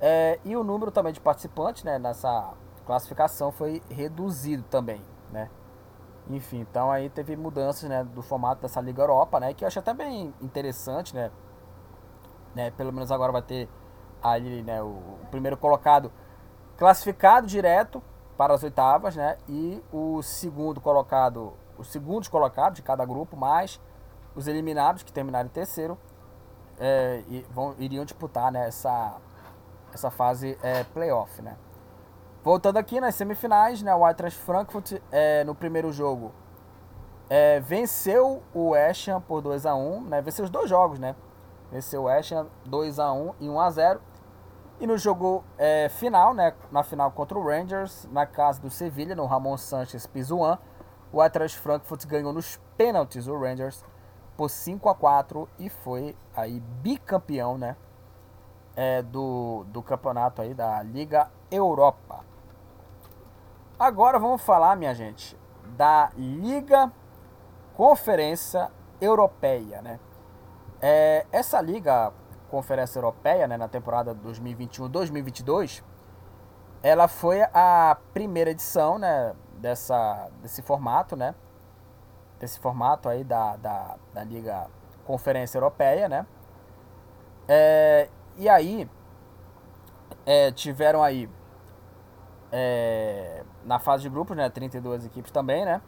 [0.00, 5.00] É, e o número também de participantes, né, nessa classificação foi reduzido também,
[5.30, 5.48] né.
[6.28, 9.78] Enfim, então aí teve mudanças, né, do formato dessa Liga Europa, né, que eu acho
[9.78, 11.30] até bem interessante, né,
[12.52, 13.68] né, pelo menos agora vai ter
[14.20, 16.10] ali, né, o, o primeiro colocado
[16.76, 18.02] classificado direto
[18.36, 23.80] para as oitavas, né, e o segundo colocado, os segundos colocados de cada grupo, mais
[24.34, 25.98] os eliminados que terminaram em terceiro,
[26.78, 29.16] é, vão, iriam disputar, né, essa,
[29.92, 31.56] essa fase é, playoff, né.
[32.42, 36.32] Voltando aqui nas semifinais, né, o Eintracht Frankfurt é, no primeiro jogo
[37.28, 40.20] é, venceu o West Ham por 2 a 1 né?
[40.20, 41.14] Venceu os dois jogos, né?
[41.70, 44.00] Venceu o Ham 2 a 1 e 1 a 0
[44.80, 46.52] E no jogo é, final, né?
[46.70, 50.58] Na final contra o Rangers, na casa do Sevilha, no Ramon Sanchez Pizjuan,
[51.12, 53.84] o Eintracht Frankfurt ganhou nos pênaltis o Rangers
[54.36, 57.76] por 5 a 4 e foi aí bicampeão, né?
[58.76, 62.24] É, do, do campeonato aí da Liga Europa.
[63.78, 65.38] Agora vamos falar, minha gente,
[65.76, 66.92] da Liga
[67.76, 68.70] Conferência
[69.00, 70.00] Europeia, né?
[70.82, 72.12] É, essa Liga
[72.54, 75.82] Conferência Europeia, né, na temporada 2021-2022,
[76.84, 81.34] ela foi a primeira edição, né, dessa, desse formato, né?
[82.38, 84.68] Desse formato aí da, da, da Liga
[85.04, 86.24] Conferência Europeia, né?
[87.48, 88.88] É, e aí,
[90.24, 91.28] é, tiveram aí,
[92.52, 95.82] é, na fase de grupos, né, 32 equipes também, né?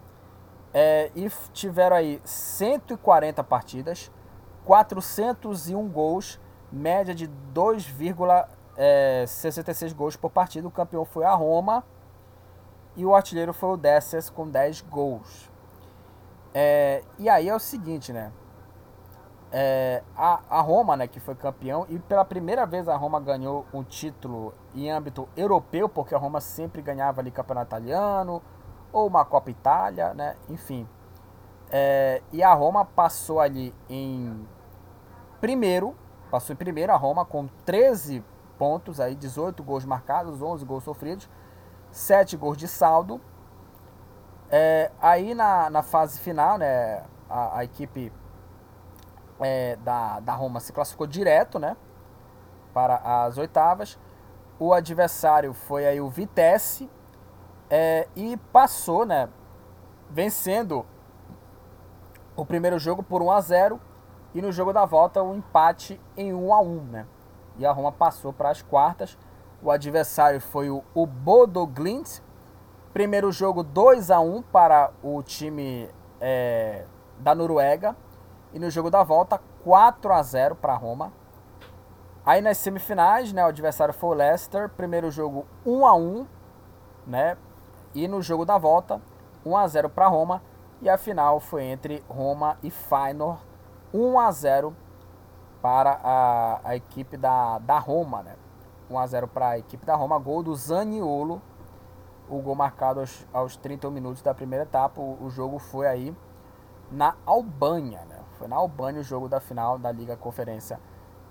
[0.75, 4.11] É, e tiveram aí 140 partidas,
[4.65, 6.41] 401 gols,
[6.77, 10.69] média de 2,66 gols por partida.
[10.69, 11.85] O campeão foi a Roma
[12.97, 15.51] e o artilheiro foi o Dessers com 10 gols.
[16.55, 18.33] É, e aí é o seguinte, né?
[19.53, 23.65] É, a, a Roma, né, que foi campeão, e pela primeira vez a Roma ganhou
[23.73, 28.43] um título em âmbito europeu, porque a Roma sempre ganhava ali campeonato italiano,
[28.93, 30.37] ou uma Copa Itália, né?
[30.49, 30.89] Enfim.
[31.71, 34.47] É, e a Roma passou ali em
[35.41, 35.95] primeiro,
[36.37, 38.23] passou em primeiro a Roma com 13
[38.59, 41.31] pontos, aí 18 gols marcados, 11 gols sofridos,
[41.91, 43.19] 7 gols de saldo.
[44.51, 48.13] É, aí na, na fase final, né, a, a equipe
[49.41, 51.75] é, da, da Roma se classificou direto, né,
[52.75, 53.99] para as oitavas.
[54.59, 56.91] O adversário foi aí o Vitesse,
[57.71, 59.31] é, e passou, né?
[60.11, 60.85] Vencendo
[62.37, 63.81] o primeiro jogo por 1 a 0
[64.37, 67.07] e no jogo da volta o um empate em 1 a 1, né?
[67.57, 69.17] E a Roma passou para as quartas.
[69.63, 72.21] O adversário foi o, Bodo Glint.
[72.93, 75.89] Primeiro jogo 2 a 1 para o time
[76.21, 76.85] é,
[77.19, 77.97] da Noruega
[78.53, 81.15] e no jogo da volta 4 a 0 para a Roma.
[82.23, 84.69] Aí nas semifinais, né, o adversário foi o Leicester.
[84.69, 86.27] Primeiro jogo 1 a 1,
[87.07, 87.39] né?
[87.95, 89.01] E no jogo da volta,
[89.47, 90.43] 1 a 0 para Roma.
[90.83, 93.41] E a final foi entre Roma e Feyenoord,
[93.97, 94.77] 1 a 0
[95.63, 98.37] para a, a equipe da, da Roma, né?
[98.91, 101.41] 1 a 0 para a equipe da Roma, gol do Zaniolo.
[102.29, 105.01] O gol marcado aos, aos 31 minutos da primeira etapa.
[105.01, 106.15] O, o jogo foi aí
[106.91, 108.21] na Albânia, né?
[108.39, 110.79] Foi na Albânia o jogo da final da Liga Conferência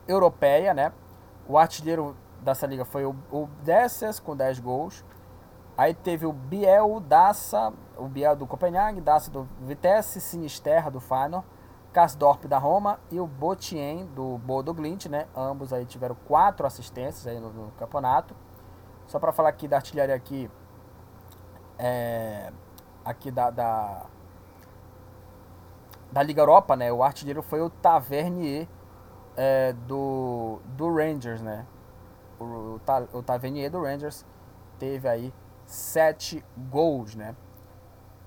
[0.07, 0.91] Europeia, né?
[1.47, 5.05] O artilheiro dessa liga foi o, o Dessers com 10 gols.
[5.77, 11.45] Aí teve o Biel Dassa, o Biel do Copenhague, Dassa do Vitesse, Sinisterra do Feyenoord,
[11.95, 15.27] Kasdorp da Roma e o Botien do Bodo Glint, né?
[15.33, 18.35] Ambos aí tiveram quatro assistências aí no, no campeonato.
[19.07, 20.51] Só para falar aqui da artilharia aqui,
[21.79, 22.51] é,
[23.05, 24.07] aqui da, da,
[26.11, 26.91] da Liga Europa, né?
[26.91, 28.67] O artilheiro foi o Tavernier
[29.37, 31.65] é, do, do Rangers, né?
[32.37, 32.81] O, o,
[33.13, 34.25] o Tavernier do Rangers
[34.77, 35.33] teve aí
[35.65, 37.37] sete gols, né?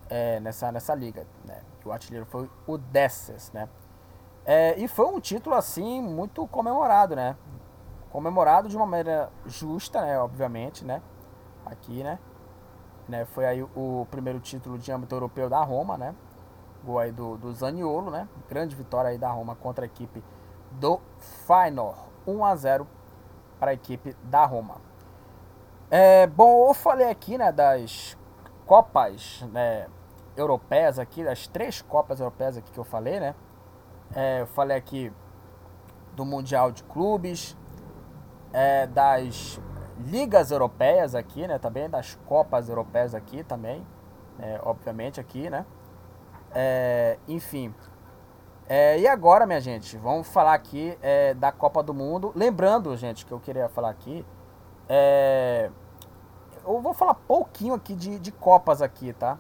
[0.09, 1.61] É, nessa, nessa liga, né?
[1.89, 3.69] O artilheiro foi o Desses, né?
[4.45, 7.37] É, e foi um título, assim, muito comemorado, né?
[8.11, 10.19] Comemorado de uma maneira justa, né?
[10.19, 11.03] Obviamente, né?
[11.67, 12.19] Aqui, né?
[13.09, 13.25] né?
[13.25, 16.15] Foi aí o primeiro título de âmbito europeu da Roma, né?
[16.85, 18.29] Gol aí do, do Zaniolo, né?
[18.49, 20.23] Grande vitória aí da Roma contra a equipe
[20.73, 21.01] do
[21.47, 22.09] Feyenoord.
[22.27, 22.87] 1 a 0
[23.59, 24.77] para a equipe da Roma.
[25.91, 28.17] É, bom, eu falei aqui, né, das
[28.67, 29.87] Copas né,
[30.39, 33.35] europeias aqui, das três Copas europeias aqui que eu falei, né?
[34.15, 35.13] É, eu falei aqui
[36.15, 37.57] do Mundial de Clubes,
[38.53, 39.61] é, das
[39.99, 41.59] ligas europeias aqui, né?
[41.59, 43.87] Também das Copas europeias aqui também,
[44.39, 45.67] é, obviamente aqui, né?
[46.55, 47.75] É, enfim.
[48.69, 52.33] É, e agora, minha gente, vamos falar aqui é, da Copa do Mundo.
[52.35, 54.25] Lembrando, gente, que eu queria falar aqui
[56.69, 59.39] eu vou falar pouquinho aqui de, de Copas aqui, tá?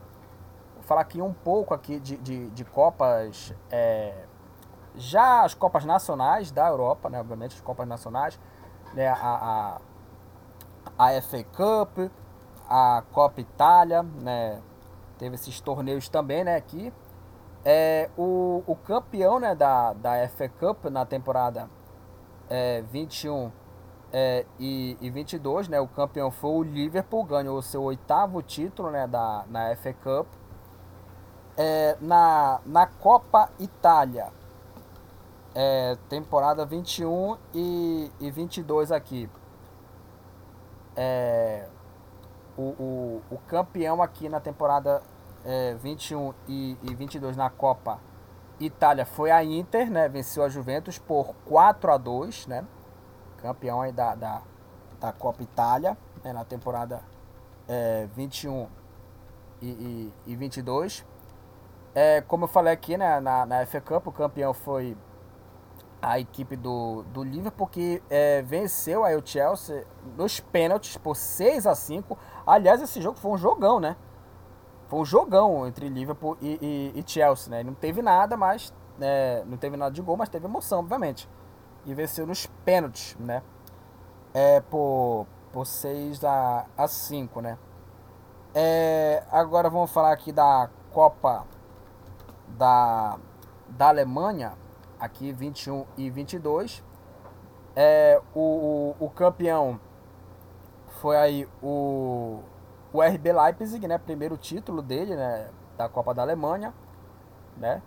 [0.89, 4.25] Falar aqui um pouco aqui de, de, de Copas, é,
[4.95, 7.21] já as Copas Nacionais da Europa, né?
[7.21, 8.41] Obviamente as Copas Nacionais,
[8.95, 9.07] né?
[9.07, 9.79] A,
[10.97, 12.11] a, a FA Cup,
[12.67, 14.63] a Copa Itália, né?
[15.19, 16.57] Teve esses torneios também, né?
[16.57, 16.91] Aqui.
[17.67, 21.69] É, o, o campeão né, da, da FA Cup na temporada
[22.49, 23.53] é, 21
[24.11, 28.91] é, e, e 22, né, o campeão foi o Liverpool, ganhou o seu oitavo título
[28.91, 30.38] né, da, na FA Cup.
[31.61, 34.33] É, na, na Copa Itália,
[35.55, 39.29] é, temporada 21 e, e 22 aqui.
[40.95, 41.67] É,
[42.57, 45.03] o, o, o campeão aqui na temporada
[45.45, 47.99] é, 21 e, e 22 na Copa
[48.61, 50.09] Itália foi a Inter, né?
[50.09, 52.65] Venceu a Juventus por 4 a 2 né?
[53.41, 54.43] Campeão aí da, da,
[55.01, 56.33] da Copa Itália né?
[56.33, 57.01] na temporada
[57.69, 58.69] é, 21
[59.63, 61.05] e, e, e 22.
[61.95, 64.97] É, como eu falei aqui né, na, na FA Cup, o campeão foi
[66.01, 69.85] a equipe do, do Liverpool, que é, venceu aí o Chelsea
[70.17, 72.17] nos pênaltis por 6 a 5
[72.47, 73.95] Aliás, esse jogo foi um jogão, né?
[74.87, 76.59] Foi um jogão entre Liverpool e,
[76.95, 77.63] e, e Chelsea, né?
[77.63, 78.73] Não teve nada, mas.
[78.99, 81.29] É, não teve nada de gol, mas teve emoção, obviamente.
[81.85, 83.43] E venceu nos pênaltis, né?
[84.33, 87.59] É, por, por 6 a, a 5, né?
[88.55, 91.45] É, agora vamos falar aqui da Copa
[92.57, 93.19] da,
[93.69, 94.55] da Alemanha,
[94.99, 96.83] aqui 21 e 22.
[97.77, 99.81] É, o, o, o campeão
[101.01, 102.41] foi aí o,
[102.93, 103.99] o RB Leipzig, né?
[103.99, 105.49] Primeiro título dele, né?
[105.77, 106.75] Da Copa da Alemanha,
[107.57, 107.83] né?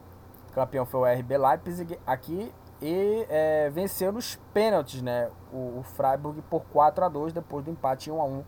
[0.52, 5.30] campeão foi o RB Leipzig aqui e é, venceu nos pênaltis, né?
[5.52, 8.44] O, o, Freiburg por 4 a 2 depois do empate 1 a 1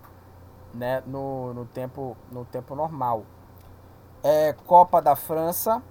[0.73, 1.03] né?
[1.05, 3.23] No, no, tempo, no tempo normal.
[4.23, 5.81] É, Copa da França.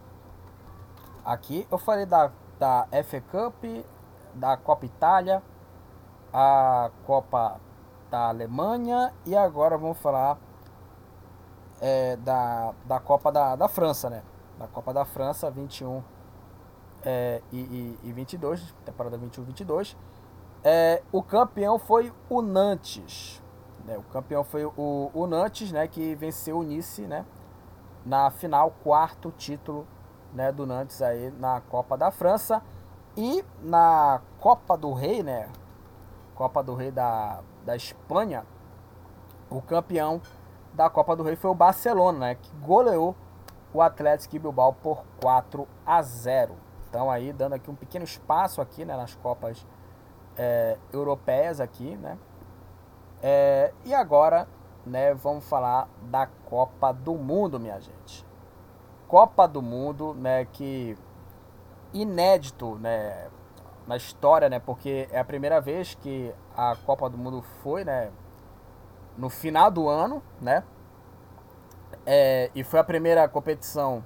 [1.25, 3.64] Aqui eu falei da, da FA Cup,
[4.35, 5.41] da Copa Itália,
[6.33, 7.61] a Copa
[8.11, 10.37] da Alemanha e agora vamos falar
[11.81, 14.23] é, da, da Copa da, da França, né?
[14.59, 16.03] Da Copa da França 21
[17.05, 19.97] é, e, e, e 22, temporada 21 22.
[20.64, 23.41] É, o campeão foi o Nantes.
[23.85, 23.97] Né?
[23.97, 25.87] O campeão foi o, o Nantes, né?
[25.87, 27.25] Que venceu o Nice, né?
[28.05, 29.87] Na final, quarto título
[30.33, 32.62] né, do Nantes aí na Copa da França.
[33.16, 35.49] E na Copa do Rei, né?
[36.35, 38.45] Copa do Rei da, da Espanha,
[39.51, 40.20] o campeão
[40.72, 43.14] da Copa do Rei foi o Barcelona, né, que goleou
[43.72, 46.57] o Atlético Bilbao por 4 a 0.
[46.89, 49.66] Então aí dando aqui um pequeno espaço aqui, né, nas Copas
[50.37, 52.18] é, europeias aqui, né.
[53.22, 54.49] É, e agora,
[54.85, 58.26] né, vamos falar da Copa do Mundo, minha gente.
[59.12, 60.96] Copa do Mundo, né, que
[61.92, 63.28] inédito, né,
[63.86, 64.58] na história, né?
[64.58, 68.10] Porque é a primeira vez que a Copa do Mundo foi, né?
[69.18, 70.64] No final do ano, né?
[72.06, 74.02] É, e foi a primeira competição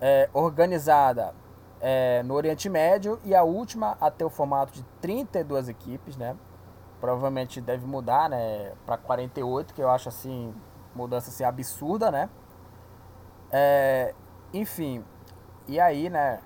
[0.00, 1.32] é, organizada
[1.80, 6.36] é, no Oriente Médio e a última a ter o formato de 32 equipes, né?
[7.00, 8.72] Provavelmente deve mudar, né?
[8.84, 10.52] Para 48, que eu acho assim
[10.96, 12.28] mudança assim absurda, né?
[13.58, 14.14] É,
[14.52, 15.02] enfim,
[15.66, 16.40] e aí, né?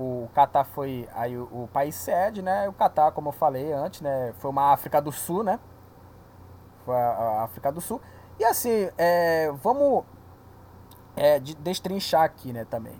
[0.00, 2.66] o Catar foi aí o, o, país sede, né?
[2.68, 4.32] O Catar, como eu falei antes, né?
[4.38, 5.60] Foi uma África do Sul, né?
[6.86, 8.00] Foi a, a África do Sul.
[8.38, 10.04] E assim, é, vamos
[11.14, 12.64] é, de, destrinchar aqui, né?
[12.64, 12.98] Também.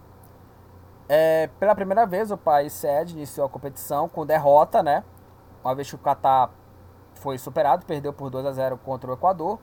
[1.08, 5.02] É, pela primeira vez, o país sede iniciou a competição com derrota, né?
[5.64, 6.50] Uma vez que o Catar
[7.14, 9.58] foi superado, perdeu por 2 a 0 contra o Equador.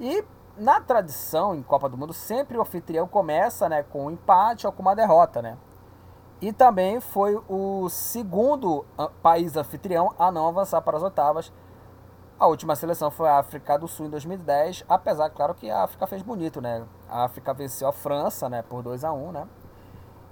[0.00, 0.24] E
[0.58, 4.72] na tradição em Copa do Mundo, sempre o anfitrião começa, né, com um empate ou
[4.72, 5.56] com uma derrota, né?
[6.40, 11.52] E também foi o segundo ah, país anfitrião a não avançar para as oitavas.
[12.38, 16.06] A última seleção foi a África do Sul em 2010, apesar, claro, que a África
[16.06, 16.86] fez bonito, né?
[17.08, 19.48] A África venceu a França, né, por 2 a 1 né?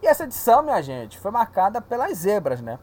[0.01, 2.78] E essa edição, minha gente, foi marcada pelas zebras, né?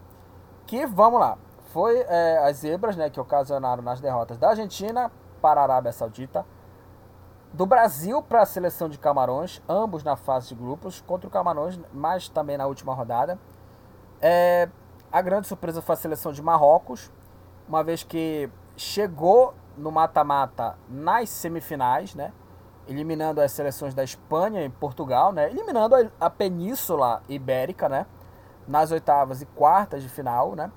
[0.66, 1.38] Que, vamos lá,
[1.72, 5.10] foi é, as zebras, né, que ocasionaram nas derrotas da Argentina
[5.40, 6.44] para a Arábia Saudita,
[7.54, 11.78] do Brasil para a seleção de Camarões, ambos na fase de grupos, contra o Camarões,
[11.92, 13.38] mas também na última rodada.
[14.20, 14.68] É,
[15.10, 17.12] a grande surpresa foi a seleção de Marrocos,
[17.68, 22.32] uma vez que chegou no mata-mata nas semifinais, né?
[22.88, 25.48] eliminando as seleções da Espanha e Portugal, né?
[25.48, 28.04] eliminando a, a Península Ibérica né?
[28.66, 30.72] nas oitavas e quartas de final, né?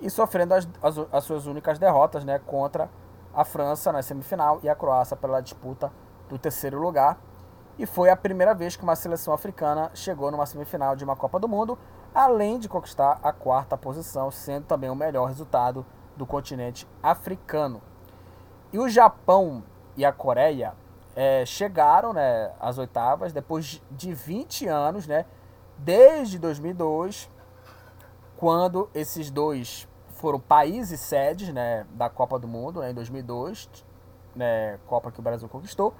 [0.00, 2.40] e sofrendo as, as, as suas únicas derrotas né?
[2.40, 2.90] contra
[3.34, 5.92] a França na semifinal e a Croácia pela disputa
[6.28, 7.18] do terceiro lugar.
[7.78, 11.40] E foi a primeira vez que uma seleção africana chegou numa semifinal de uma Copa
[11.40, 11.76] do Mundo,
[12.14, 15.84] além de conquistar a quarta posição, sendo também o melhor resultado
[16.16, 17.82] do continente africano.
[18.72, 19.64] E o Japão
[19.96, 20.74] e a Coreia
[21.16, 25.24] é, chegaram né, às oitavas depois de 20 anos, né,
[25.76, 27.28] desde 2002,
[28.36, 29.88] quando esses dois
[30.24, 33.68] foram países sedes né, da Copa do Mundo né, em 2002,
[34.34, 35.92] né, Copa que o Brasil conquistou.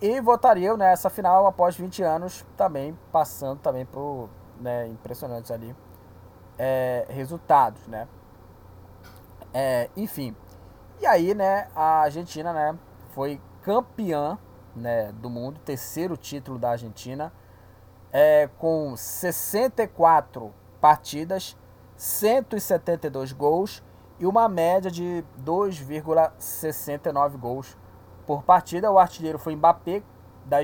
[0.00, 5.76] E votariam nessa né, final após 20 anos, também passando também por né, impressionantes ali
[6.56, 8.08] é, resultados, né?
[9.52, 10.34] É, enfim,
[10.98, 12.74] e aí, né, a Argentina, né,
[13.10, 14.38] foi campeã,
[14.74, 17.30] né, do mundo, terceiro título da Argentina,
[18.10, 21.54] é, com 64 partidas,
[21.96, 23.82] 172 gols
[24.18, 27.76] e uma média de 2,69 gols
[28.26, 28.90] por partida.
[28.90, 30.02] O artilheiro foi Mbappé
[30.44, 30.58] da,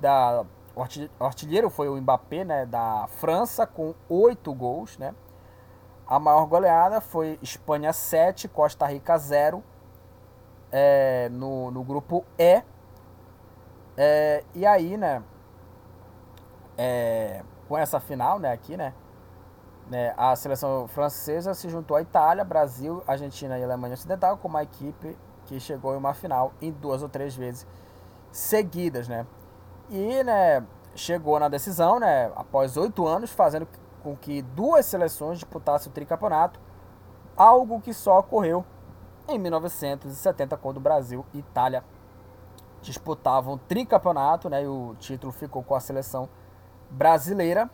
[0.00, 0.44] da
[0.74, 5.14] o artilheiro foi o Mbappé, né, da França com 8 gols, né?
[6.06, 9.62] A maior goleada foi Espanha 7, Costa Rica 0
[10.70, 12.62] é, no, no grupo E.
[13.96, 15.22] É, e aí, né,
[16.76, 18.94] é, com essa final, né, aqui, né,
[19.92, 24.62] né, a seleção francesa se juntou à Itália, Brasil, Argentina e Alemanha Ocidental como uma
[24.62, 25.14] equipe
[25.44, 27.66] que chegou em uma final em duas ou três vezes
[28.30, 29.26] seguidas, né.
[29.90, 30.64] E, né,
[30.94, 33.68] chegou na decisão, né, após oito anos, fazendo
[34.02, 36.58] com que duas seleções disputassem o tricampeonato,
[37.36, 38.64] algo que só ocorreu
[39.28, 41.84] em 1970, quando o Brasil e Itália
[42.80, 46.30] disputavam o tricampeonato, né, e o título ficou com a seleção
[46.90, 47.70] brasileira.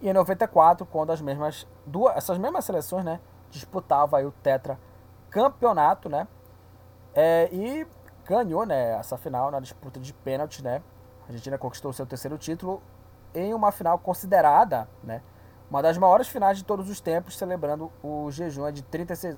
[0.00, 3.20] E em 94, quando as mesmas duas, essas mesmas seleções, né,
[3.50, 4.78] disputavam aí o tetra
[5.30, 6.28] campeonato, né,
[7.14, 7.86] é, e
[8.24, 10.82] ganhou, né, essa final na disputa de pênaltis, né.
[11.24, 12.82] A Argentina conquistou seu terceiro título
[13.34, 15.22] em uma final considerada, né,
[15.70, 19.36] uma das maiores finais de todos os tempos, celebrando o jejum de 36,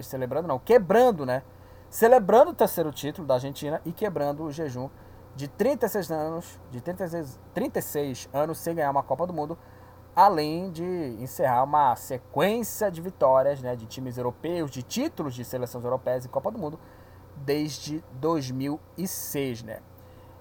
[0.00, 1.42] celebrando não, quebrando, né,
[1.90, 4.90] celebrando o terceiro título da Argentina e quebrando o jejum
[5.36, 9.56] de 36 anos, de 36, 36 anos sem ganhar uma Copa do Mundo,
[10.18, 10.82] além de
[11.20, 16.28] encerrar uma sequência de vitórias né, de times europeus, de títulos de seleções europeias e
[16.28, 16.76] Copa do Mundo
[17.36, 19.78] desde 2006, né?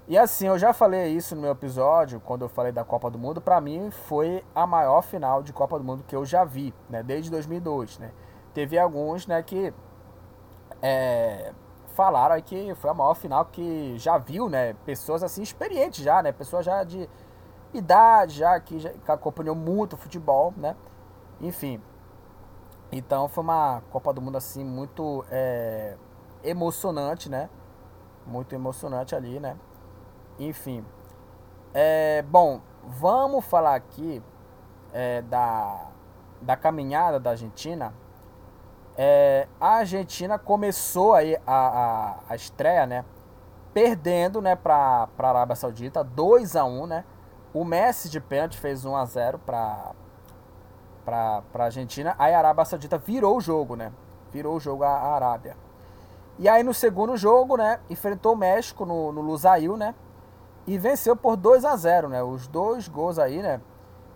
[0.07, 3.19] E assim, eu já falei isso no meu episódio, quando eu falei da Copa do
[3.19, 6.73] Mundo, para mim foi a maior final de Copa do Mundo que eu já vi,
[6.89, 8.11] né, desde 2002, né?
[8.55, 9.71] Teve alguns, né, que
[10.81, 11.53] é,
[11.93, 14.73] falaram que foi a maior final que já viu, né?
[14.85, 16.31] Pessoas assim experientes já, né?
[16.31, 17.07] Pessoas já de
[17.73, 20.75] idade, já que, já, acompanhou muito o futebol, né?
[21.41, 21.81] Enfim.
[22.91, 25.97] Então foi uma Copa do Mundo assim muito é,
[26.43, 27.49] emocionante, né?
[28.25, 29.57] Muito emocionante ali, né?
[30.39, 30.85] Enfim.
[31.73, 34.23] É, bom, vamos falar aqui
[34.93, 35.87] é, da,
[36.41, 37.93] da caminhada da Argentina
[38.97, 43.05] é, a Argentina começou aí a, a, a estreia, né?
[43.71, 47.05] Perdendo, né, para a Arábia Saudita, 2 a 1 né?
[47.57, 49.95] O Messi de pênalti fez 1 a 0 para
[51.03, 52.13] para a Argentina.
[52.19, 53.91] Aí a Arábia Saudita virou o jogo, né?
[54.31, 55.57] Virou o jogo a, Arábia.
[56.37, 59.95] E aí no segundo jogo, né, enfrentou o México no, no Lusail, né?
[60.67, 62.21] E venceu por 2 a 0 né?
[62.21, 63.59] Os dois gols aí, né?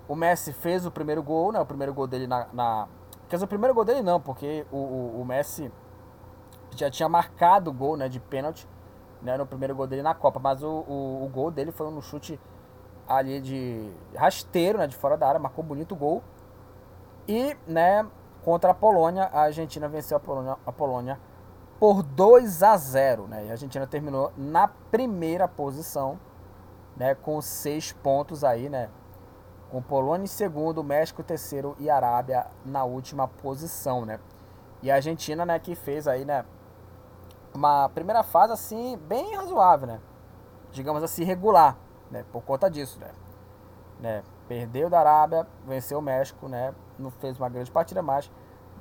[0.08, 1.60] O Messi fez o primeiro gol, né?
[1.60, 2.88] O primeiro gol dele na, na
[3.28, 5.72] Quer dizer, o primeiro gol dele não, porque o, o, o Messi
[6.76, 8.68] já tinha marcado o gol né, de pênalti
[9.20, 12.00] né, no primeiro gol dele na Copa, mas o, o, o gol dele foi um
[12.02, 12.40] chute
[13.18, 16.24] ali de rasteiro, né, de fora da área, marcou bonito gol.
[17.28, 18.06] E, né,
[18.44, 21.20] contra a Polônia, a Argentina venceu a Polônia, a Polônia
[21.80, 23.46] por 2 a 0, né?
[23.46, 26.20] E a Argentina terminou na primeira posição,
[26.96, 28.90] né, com seis pontos aí, né?
[29.72, 34.20] com Polônia em segundo, México terceiro e Arábia na última posição, né?
[34.84, 36.44] E a Argentina, né, que fez aí, né,
[37.54, 40.02] uma primeira fase assim bem razoável, né?
[40.72, 41.78] Digamos assim, regular,
[42.12, 43.10] né, por conta disso, né?
[44.00, 44.24] né?
[44.48, 46.74] Perdeu da Arábia, venceu o México, né?
[47.00, 48.30] Não fez uma grande partida, mas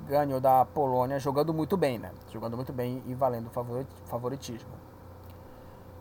[0.05, 2.11] ganhou da Polônia jogando muito bem, né?
[2.29, 3.49] Jogando muito bem e valendo
[4.05, 4.71] favoritismo.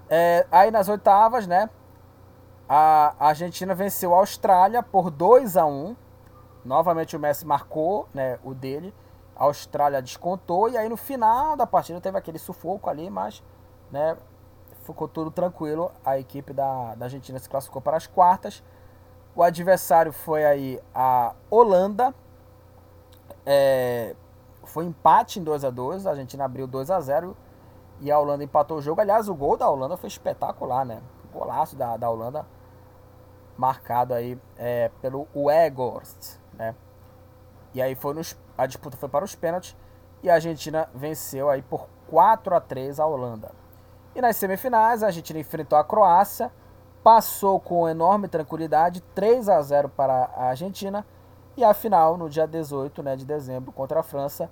[0.09, 1.70] É, aí nas oitavas, né?
[2.69, 5.97] A Argentina venceu a Austrália por 2 a 1
[6.65, 8.94] Novamente o Messi marcou né, o dele.
[9.35, 10.69] A Austrália descontou.
[10.69, 13.43] E aí no final da partida teve aquele sufoco ali, mas
[13.90, 14.16] né,
[14.92, 15.90] ficou tudo tranquilo.
[16.04, 18.62] A equipe da, da Argentina se classificou para as quartas.
[19.34, 22.14] O adversário foi aí a Holanda.
[23.46, 24.14] É,
[24.64, 27.36] foi empate em 2 a 2 A Argentina abriu 2 a 0
[28.00, 29.00] e a Holanda empatou o jogo.
[29.00, 31.02] Aliás, o gol da Holanda foi espetacular, né?
[31.24, 32.46] O golaço da, da Holanda
[33.56, 36.74] marcado aí é, pelo Weghorst, né?
[37.74, 39.76] E aí foi nos, a disputa foi para os pênaltis
[40.22, 43.52] e a Argentina venceu aí por 4 a 3 a Holanda.
[44.14, 46.52] E nas semifinais a Argentina enfrentou a Croácia,
[47.02, 51.06] passou com enorme tranquilidade 3 a 0 para a Argentina
[51.56, 54.50] e a final no dia 18, né, de dezembro contra a França,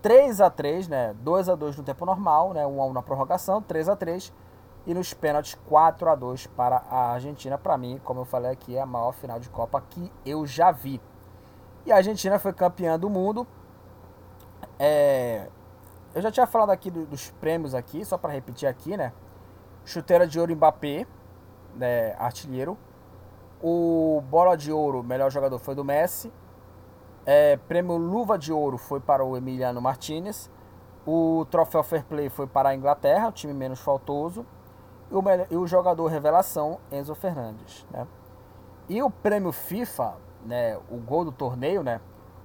[0.00, 3.02] 3 a 3, né, 2 a 2 no tempo normal, né, 1 a 1 na
[3.02, 4.32] prorrogação, 3 a 3
[4.86, 7.56] e nos pênaltis 4 a 2 para a Argentina.
[7.56, 10.70] Para mim, como eu falei aqui, é a maior final de Copa que eu já
[10.70, 11.00] vi.
[11.86, 13.46] E a Argentina foi campeã do mundo.
[14.78, 15.48] É,
[16.14, 19.12] eu já tinha falado aqui do, dos prêmios aqui, só para repetir aqui, né?
[19.84, 21.06] Chuteira de ouro Mbappé,
[21.74, 22.78] né, artilheiro.
[23.60, 26.32] O bola de ouro, melhor jogador foi do Messi.
[27.26, 30.50] É, prêmio luva de ouro foi para o Emiliano Martinez.
[31.06, 34.46] O troféu Fair Play foi para a Inglaterra, o time menos faltoso.
[35.10, 37.86] E o, e o jogador revelação, Enzo Fernandes.
[37.90, 38.06] Né?
[38.88, 40.14] E o prêmio FIFA,
[40.44, 42.00] né, o gol do torneio, né,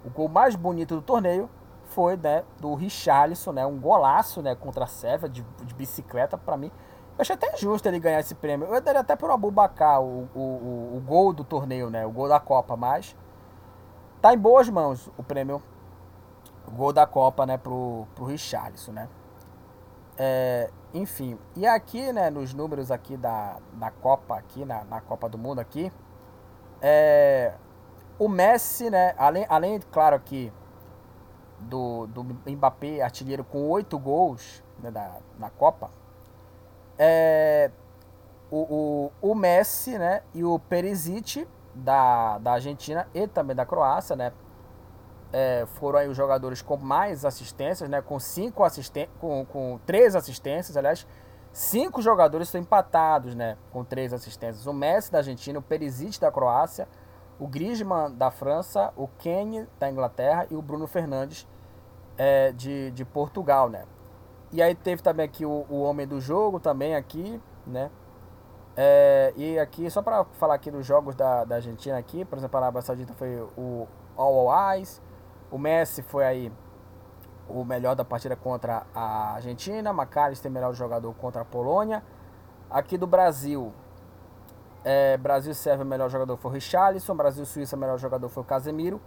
[0.05, 1.49] o gol mais bonito do torneio
[1.89, 6.55] foi né, do Richarlison, né, um golaço né, contra a Sérvia de, de bicicleta para
[6.55, 6.71] mim.
[7.17, 8.67] Eu achei até justo ele ganhar esse prêmio.
[8.67, 12.11] Eu daria até para o Abubacar o, o, o, o, gol do torneio, né, o
[12.11, 13.15] gol da Copa, mas
[14.21, 15.61] tá em boas mãos o prêmio,
[16.67, 19.09] o gol da Copa, né, pro, pro Richarlison, né.
[20.17, 25.29] É, enfim, e aqui, né, nos números aqui da, da Copa, aqui na, na Copa
[25.29, 25.91] do Mundo aqui,
[26.81, 27.53] é,
[28.17, 30.51] o Messi, né, além, além, claro, aqui
[31.61, 34.91] do, do Mbappé, artilheiro com oito gols né,
[35.37, 35.89] na Copa,
[36.97, 37.71] é,
[38.49, 44.15] o, o, o Messi, né, e o Perisic da, da Argentina e também da Croácia,
[44.15, 44.31] né,
[45.31, 48.01] é, foram aí os jogadores com mais assistências, né?
[48.01, 51.05] Com cinco assistências, com, com três assistências, aliás,
[51.51, 53.57] cinco jogadores estão empatados, né?
[53.71, 54.65] Com três assistências.
[54.65, 56.87] O Messi da Argentina, o Perisic da Croácia,
[57.39, 61.47] o Griezmann da França, o Kane da Inglaterra e o Bruno Fernandes
[62.17, 63.85] é, de, de Portugal, né?
[64.51, 67.89] E aí teve também aqui o, o homem do jogo também aqui, né?
[68.75, 72.57] É, e aqui, só para falar aqui dos jogos da, da Argentina aqui, por exemplo,
[72.57, 75.01] a Arábia Saudita foi o All Eyes,
[75.51, 76.51] o Messi foi aí
[77.49, 79.91] o melhor da partida contra a Argentina.
[79.91, 82.03] McAllister, melhor jogador contra a Polônia.
[82.69, 83.73] Aqui do Brasil,
[84.83, 87.15] é, Brasil Sérvia, melhor jogador foi o Richarlison.
[87.15, 89.01] Brasil Suíça, melhor jogador foi o Casemiro.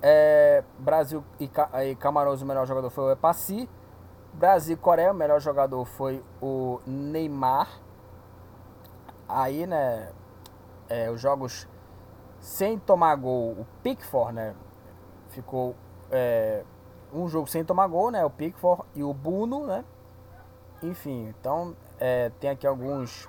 [0.00, 1.50] É, Brasil e,
[1.84, 3.68] e Camarões, o melhor jogador foi o Epassi.
[4.32, 7.68] Brasil e Coreia, o melhor jogador foi o Neymar.
[9.28, 10.10] Aí, né,
[10.88, 11.68] é, os jogos
[12.40, 14.54] sem tomar gol, o Pickford, né,
[15.28, 15.74] ficou
[16.10, 16.64] é,
[17.12, 18.24] um jogo sem tomar gol, né?
[18.24, 19.84] O Pickford e o Bruno, né?
[20.82, 23.28] Enfim, então é, tem aqui alguns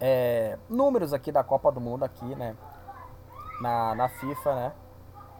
[0.00, 2.56] é, números aqui da Copa do Mundo aqui, né?
[3.60, 4.72] Na, na FIFA, né?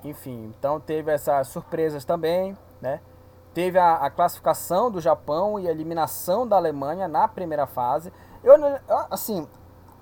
[0.04, 3.00] Enfim, então teve essas surpresas também, né?
[3.52, 8.12] Teve a, a classificação do Japão e a eliminação da Alemanha na primeira fase.
[8.44, 8.54] Eu,
[9.10, 9.48] assim,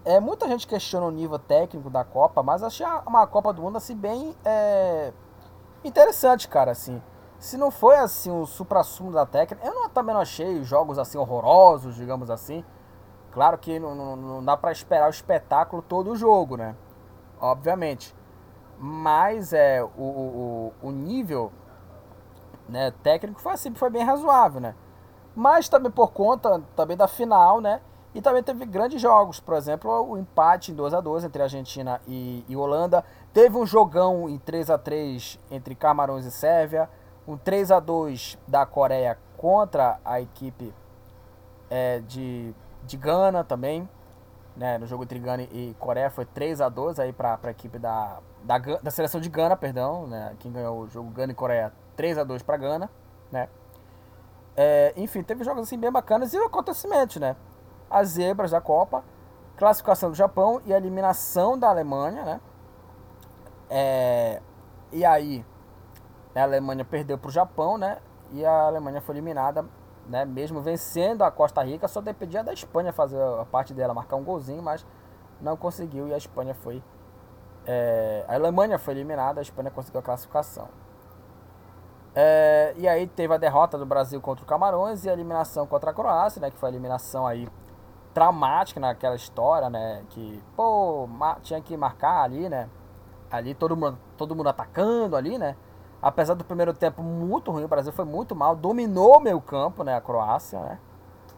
[0.05, 3.77] é, muita gente questiona o nível técnico da Copa, mas achei uma Copa do Mundo
[3.77, 5.13] assim bem é,
[5.83, 7.03] interessante, cara, assim.
[7.39, 11.19] Se não foi assim o supra-sumo da técnica, eu não, também não achei jogos assim
[11.19, 12.65] horrorosos, digamos assim.
[13.35, 16.77] Claro que não, não, não dá para esperar o espetáculo todo o jogo, né?
[17.41, 18.15] Obviamente.
[18.79, 21.53] Mas é o, o, o nível
[22.69, 24.77] né, técnico foi assim, foi bem razoável, né?
[25.35, 27.81] Mas também por conta também da final, né?
[28.15, 32.01] E também teve grandes jogos, por exemplo, o empate em 2 a 2 entre Argentina
[32.07, 33.05] e, e Holanda.
[33.33, 36.89] Teve um jogão em 3 a 3 entre Camarões e Sérvia,
[37.27, 40.73] um 3 a 2 da Coreia contra a equipe
[41.69, 42.55] é, de,
[42.85, 43.89] de Gana também.
[44.57, 47.77] Né, no jogo entre Gana e Coreia foi 3 a 2 aí para a equipe
[47.77, 51.73] da, da, da seleção de Gana, perdão, né, quem ganhou o jogo Gana e Coreia
[51.97, 52.89] 3 a 2 para Gana,
[53.33, 53.49] né?
[54.57, 57.35] É, enfim, teve jogos assim bem bacanas e acontecimentos, né?
[57.91, 59.03] As zebras da Copa,
[59.57, 62.41] classificação do Japão e a eliminação da Alemanha, né?
[63.69, 64.41] É,
[64.93, 65.45] e aí,
[66.35, 67.99] a Alemanha perdeu para o Japão, né?
[68.31, 69.65] E a Alemanha foi eliminada,
[70.09, 70.25] né?
[70.25, 74.25] Mesmo vencendo a Costa Rica, só dependia da Espanha fazer a parte dela, marcar um
[74.25, 74.87] golzinho, mas
[75.41, 76.83] não conseguiu e a Espanha foi.
[77.67, 80.69] É, a Alemanha foi eliminada, a Espanha conseguiu a classificação.
[82.15, 85.91] É, e aí teve a derrota do Brasil contra o Camarões e a eliminação contra
[85.91, 86.51] a Croácia, né?
[86.51, 87.49] Que foi a eliminação aí
[88.13, 90.05] traumática naquela história, né?
[90.11, 91.09] Que, pô,
[91.43, 92.69] tinha que marcar ali, né?
[93.37, 95.57] ali todo mundo, todo mundo atacando ali, né?
[96.05, 99.97] Apesar do primeiro tempo muito ruim, o Brasil foi muito mal, dominou meio campo, né?
[99.97, 100.79] A Croácia, né?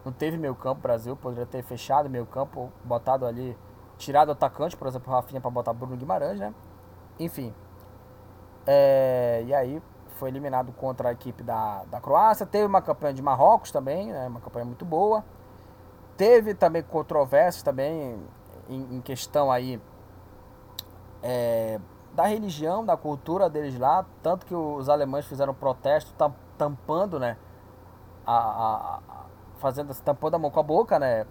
[0.05, 3.57] Não teve meio campo, o Brasil poderia ter fechado meio campo, botado ali,
[3.97, 6.53] tirado o atacante, por exemplo, o Rafinha para botar Bruno Guimarães, né?
[7.17, 7.55] Enfim.
[8.67, 9.81] É, e aí
[10.17, 12.45] foi eliminado contra a equipe da, da Croácia.
[12.45, 14.27] Teve uma campanha de Marrocos também, né?
[14.27, 15.25] Uma campanha muito boa.
[16.17, 18.21] Teve também controvérsias também
[18.69, 19.81] em, em questão aí
[21.23, 21.79] é,
[22.17, 26.15] da religião, da cultura deles lá, tanto que os alemães fizeram protesto
[26.57, 27.37] tampando, né,
[28.27, 29.01] a, a,
[29.59, 31.27] fazendo, tampando a mão com a boca, né,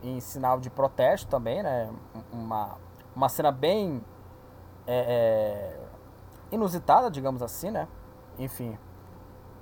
[0.00, 1.90] em sinal de protesto também, né?
[2.32, 2.76] Uma,
[3.14, 4.04] uma cena bem
[4.86, 5.76] é,
[6.50, 7.86] é, inusitada, digamos assim, né?
[8.38, 8.76] Enfim.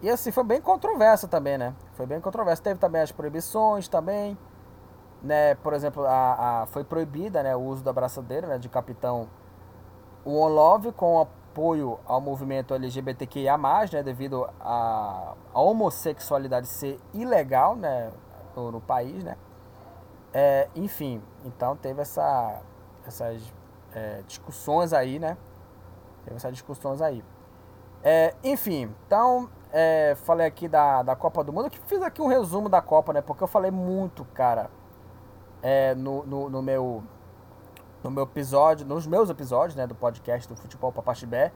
[0.02, 1.74] E assim, foi bem controversa também, né?
[1.92, 2.62] Foi bem controversa.
[2.62, 4.36] Teve também as proibições também,
[5.22, 5.54] né?
[5.56, 9.28] Por exemplo, a, a foi proibida né, o uso da braçadeira né, de capitão
[10.24, 13.56] One Love com apoio ao movimento LGBTQIA+,
[13.92, 14.02] né?
[14.02, 18.10] Devido a homossexualidade ser ilegal, né?
[18.54, 19.36] No, no país, né?
[20.32, 22.62] É, enfim, então teve essa,
[23.06, 23.52] essas
[23.92, 25.36] é, discussões aí, né?
[26.24, 27.24] Teve essas discussões aí.
[28.02, 32.26] É, enfim, então é, falei aqui da, da Copa do Mundo, que fiz aqui um
[32.26, 33.20] resumo da Copa, né?
[33.20, 34.70] Porque eu falei muito, cara,
[35.62, 37.02] é, no, no, no, meu
[38.02, 41.52] no meu episódio, nos meus episódios, né, do podcast do Futebol Papaxibé.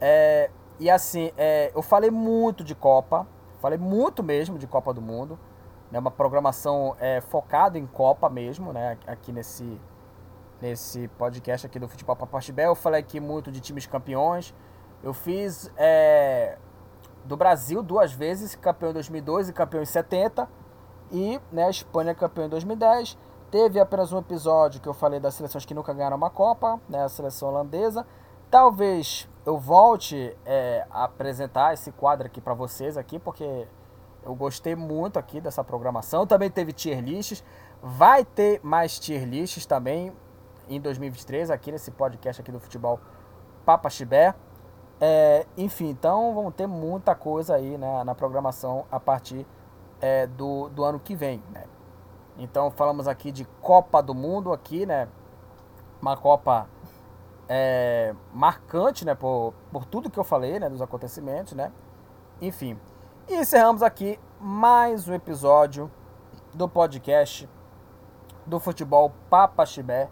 [0.00, 3.26] É, e assim, é, eu falei muito de Copa,
[3.60, 5.38] falei muito mesmo de Copa do Mundo,
[5.90, 9.80] né, uma programação é, focada em Copa mesmo, né, aqui nesse
[10.60, 12.66] nesse podcast aqui do Futebol Papaxibé.
[12.66, 14.54] Eu falei aqui muito de times campeões.
[15.02, 16.58] Eu fiz é,
[17.24, 20.48] do Brasil duas vezes, campeão em 2002 e campeão em 70.
[21.12, 23.18] E né, a Espanha campeão em 2010.
[23.56, 27.02] Teve apenas um episódio que eu falei das seleções que nunca ganharam uma Copa, né,
[27.02, 28.06] a seleção holandesa.
[28.50, 33.66] Talvez eu volte é, a apresentar esse quadro aqui para vocês aqui, porque
[34.22, 36.26] eu gostei muito aqui dessa programação.
[36.26, 37.42] Também teve tier lists.
[37.82, 40.12] Vai ter mais tier lists também
[40.68, 43.00] em 2023 aqui nesse podcast aqui do futebol
[43.64, 44.34] Papa Chibé.
[45.00, 49.46] É, enfim, então vamos ter muita coisa aí né, na programação a partir
[49.98, 51.42] é, do, do ano que vem.
[51.50, 51.64] Né?
[52.38, 55.08] Então falamos aqui de Copa do Mundo aqui, né?
[56.00, 56.68] Uma Copa
[57.48, 59.14] é, marcante, né?
[59.14, 60.68] Por, por tudo que eu falei, né?
[60.68, 61.72] Dos acontecimentos, né?
[62.40, 62.78] Enfim.
[63.28, 65.90] E encerramos aqui mais um episódio
[66.52, 67.48] do podcast
[68.44, 70.08] do futebol Papa Chibé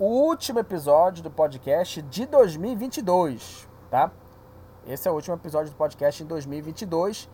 [0.00, 4.10] o último episódio do podcast de 2022, tá?
[4.86, 7.28] Esse é o último episódio do podcast em 2022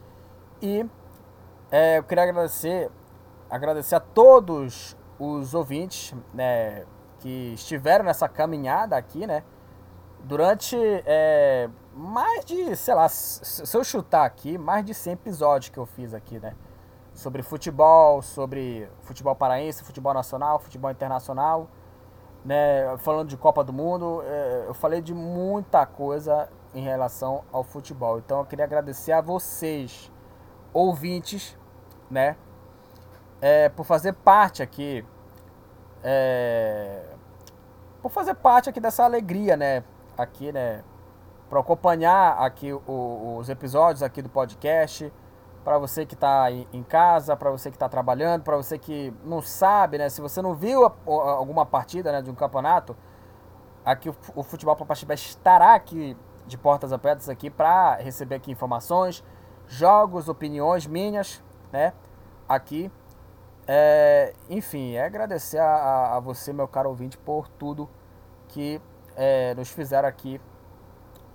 [0.61, 0.85] e
[1.70, 2.90] é, eu queria agradecer,
[3.51, 6.85] agradecer a todos os ouvintes, né,
[7.20, 9.43] que estiveram nessa caminhada aqui, né?
[10.24, 15.78] Durante é, mais de, sei lá, se eu chutar aqui, mais de 100 episódios que
[15.78, 16.55] eu fiz aqui, né?
[17.14, 21.68] Sobre futebol, sobre futebol paraense, futebol nacional, futebol internacional
[22.47, 27.64] né, falando de Copa do Mundo, é, eu falei de muita coisa em relação ao
[27.64, 28.18] futebol.
[28.18, 30.12] Então eu queria agradecer a vocês,
[30.73, 31.59] ouvintes,
[32.09, 32.36] né,
[33.40, 35.04] é, por fazer parte aqui,
[36.02, 37.02] é,
[38.02, 39.84] por fazer parte aqui dessa alegria, né,
[40.16, 40.82] aqui, né,
[41.48, 45.12] para acompanhar aqui o, os episódios aqui do podcast
[45.66, 49.42] para você que está em casa, para você que está trabalhando, para você que não
[49.42, 50.08] sabe, né?
[50.08, 52.96] Se você não viu a, a, alguma partida né, de um campeonato,
[53.84, 59.24] aqui o, o Futebol Papaxibé estará aqui de portas abertas aqui para receber aqui informações,
[59.66, 61.42] jogos, opiniões minhas,
[61.72, 61.92] né?
[62.48, 62.88] Aqui.
[63.66, 67.88] É, enfim, é agradecer a, a, você, meu caro ouvinte, por tudo
[68.48, 68.80] que
[69.16, 70.40] é, nos fizeram aqui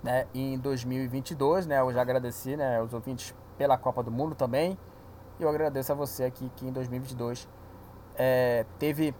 [0.02, 1.80] né, em 2022, né?
[1.80, 4.78] Eu já agradeci, né, os ouvintes pela Copa do Mundo também.
[5.38, 7.48] E eu agradeço a você aqui que em 2022
[8.16, 9.14] é, teve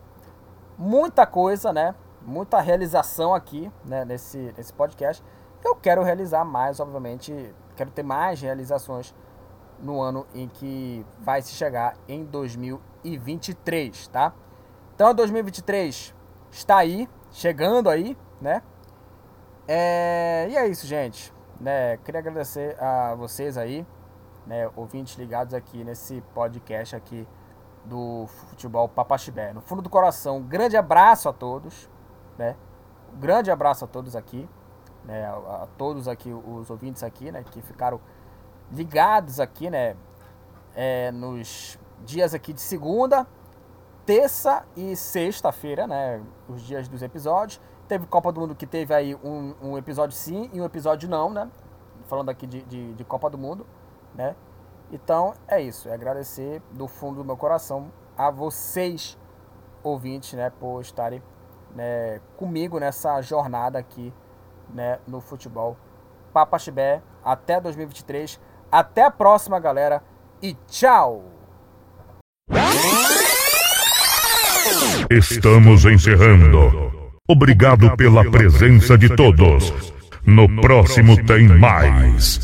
[0.77, 1.95] muita coisa, né?
[2.23, 4.05] Muita realização aqui né?
[4.05, 5.23] nesse, nesse podcast.
[5.65, 7.55] Eu quero realizar mais, obviamente.
[7.77, 9.15] Quero ter mais realizações
[9.83, 14.33] no ano em que vai se chegar em 2023, tá?
[14.95, 16.15] Então 2023
[16.51, 18.63] está aí, chegando aí, né?
[19.67, 21.35] É, e é isso, gente.
[21.61, 21.97] Né?
[21.99, 23.87] Queria agradecer a vocês aí
[24.47, 27.27] né, ouvintes ligados aqui nesse podcast aqui
[27.85, 29.53] do Futebol Papaxibé.
[29.53, 31.91] No fundo do coração, um grande abraço a todos,
[32.39, 32.57] né?
[33.15, 34.49] Um grande abraço a todos aqui,
[35.05, 35.27] né?
[35.27, 37.43] A, a, todos aqui, os ouvintes aqui, né?
[37.43, 38.01] Que ficaram
[38.71, 39.97] ligados aqui, né?
[40.75, 43.27] É, nos dias aqui de segunda,
[44.07, 46.23] terça e sexta-feira, né?
[46.49, 47.61] Os dias dos episódios.
[47.89, 51.31] Teve Copa do Mundo que teve aí um, um episódio sim e um episódio não,
[51.31, 51.51] né?
[52.07, 53.67] Falando aqui de, de, de Copa do Mundo
[54.15, 54.37] né?
[54.91, 59.19] Então é isso, é agradecer do fundo do meu coração a vocês,
[59.83, 61.23] ouvintes, né, por estarem
[61.75, 64.13] né, comigo nessa jornada aqui
[64.69, 65.77] né, no futebol
[66.33, 68.39] Papaxibé até 2023.
[68.73, 70.03] Até a próxima, galera,
[70.43, 71.31] e tchau!
[75.11, 76.91] Estamos encerrando.
[77.29, 79.93] Obrigado pela presença de todos.
[80.25, 82.41] No próximo tem mais.